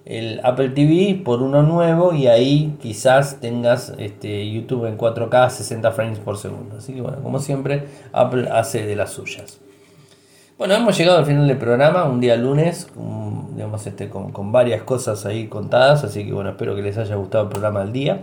el 0.06 0.40
Apple 0.44 0.70
TV 0.70 1.20
por 1.26 1.42
uno 1.42 1.64
nuevo 1.64 2.14
y 2.14 2.28
ahí 2.28 2.78
quizás 2.80 3.40
tengas 3.42 3.94
este, 3.98 4.50
YouTube 4.52 4.86
en 4.86 4.98
4K 4.98 5.50
60 5.50 5.92
frames 5.92 6.20
por 6.20 6.38
segundo. 6.38 6.78
Así 6.78 6.94
que 6.94 7.02
bueno, 7.02 7.22
como 7.22 7.40
siempre, 7.40 7.88
Apple 8.14 8.48
hace 8.52 8.86
de 8.86 8.96
las 8.96 9.12
suyas. 9.12 9.60
Bueno, 10.58 10.76
hemos 10.76 10.98
llegado 10.98 11.18
al 11.18 11.26
final 11.26 11.48
del 11.48 11.58
programa, 11.58 12.06
un 12.06 12.22
día 12.22 12.38
lunes, 12.38 12.88
digamos, 13.54 13.86
este, 13.88 14.08
con, 14.10 14.32
con 14.32 14.52
varias 14.52 14.84
cosas 14.84 15.26
ahí 15.26 15.48
contadas, 15.48 16.06
así 16.06 16.24
que 16.24 16.32
bueno, 16.32 16.52
espero 16.52 16.76
que 16.76 16.82
les 16.82 16.98
haya 16.98 17.16
gustado 17.16 17.46
el 17.46 17.50
programa 17.50 17.82
del 17.82 17.92
día. 17.92 18.22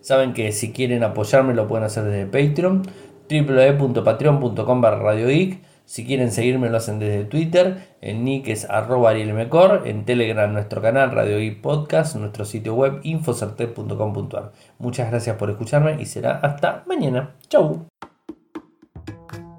Saben 0.00 0.32
que 0.32 0.52
si 0.52 0.72
quieren 0.72 1.02
apoyarme 1.02 1.52
lo 1.54 1.68
pueden 1.68 1.84
hacer 1.84 2.04
desde 2.04 2.26
Patreon 2.26 2.82
www.patreon.com 3.28 4.82
radioic 4.82 5.60
Si 5.90 6.06
quieren 6.06 6.30
seguirme 6.30 6.70
lo 6.70 6.76
hacen 6.76 7.00
desde 7.00 7.24
Twitter, 7.24 7.96
en 8.00 8.24
nick 8.24 8.46
es 8.46 8.64
arroba 8.70 9.12
en 9.12 10.04
Telegram 10.04 10.52
nuestro 10.52 10.80
canal 10.80 11.10
Radio 11.10 11.36
Podcast, 11.60 12.14
nuestro 12.14 12.44
sitio 12.44 12.76
web 12.76 13.00
infocertec.com.ar. 13.02 14.52
Muchas 14.78 15.10
gracias 15.10 15.34
por 15.34 15.50
escucharme 15.50 16.00
y 16.00 16.06
será 16.06 16.38
hasta 16.44 16.84
mañana. 16.86 17.34
Chau. 17.48 17.88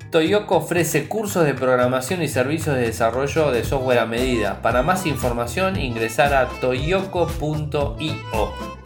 Toyoko 0.10 0.56
ofrece 0.56 1.10
cursos 1.10 1.44
de 1.44 1.54
programación 1.54 2.22
y 2.22 2.30
servicios 2.30 2.78
de 2.78 2.84
desarrollo 2.84 3.52
de 3.52 3.66
software 3.66 4.00
a 4.00 4.06
medida. 4.06 4.62
Para 4.62 4.84
más 4.84 5.06
información 5.06 5.78
ingresar 5.78 6.34
a 6.34 6.48
toyoko.io 6.62 8.02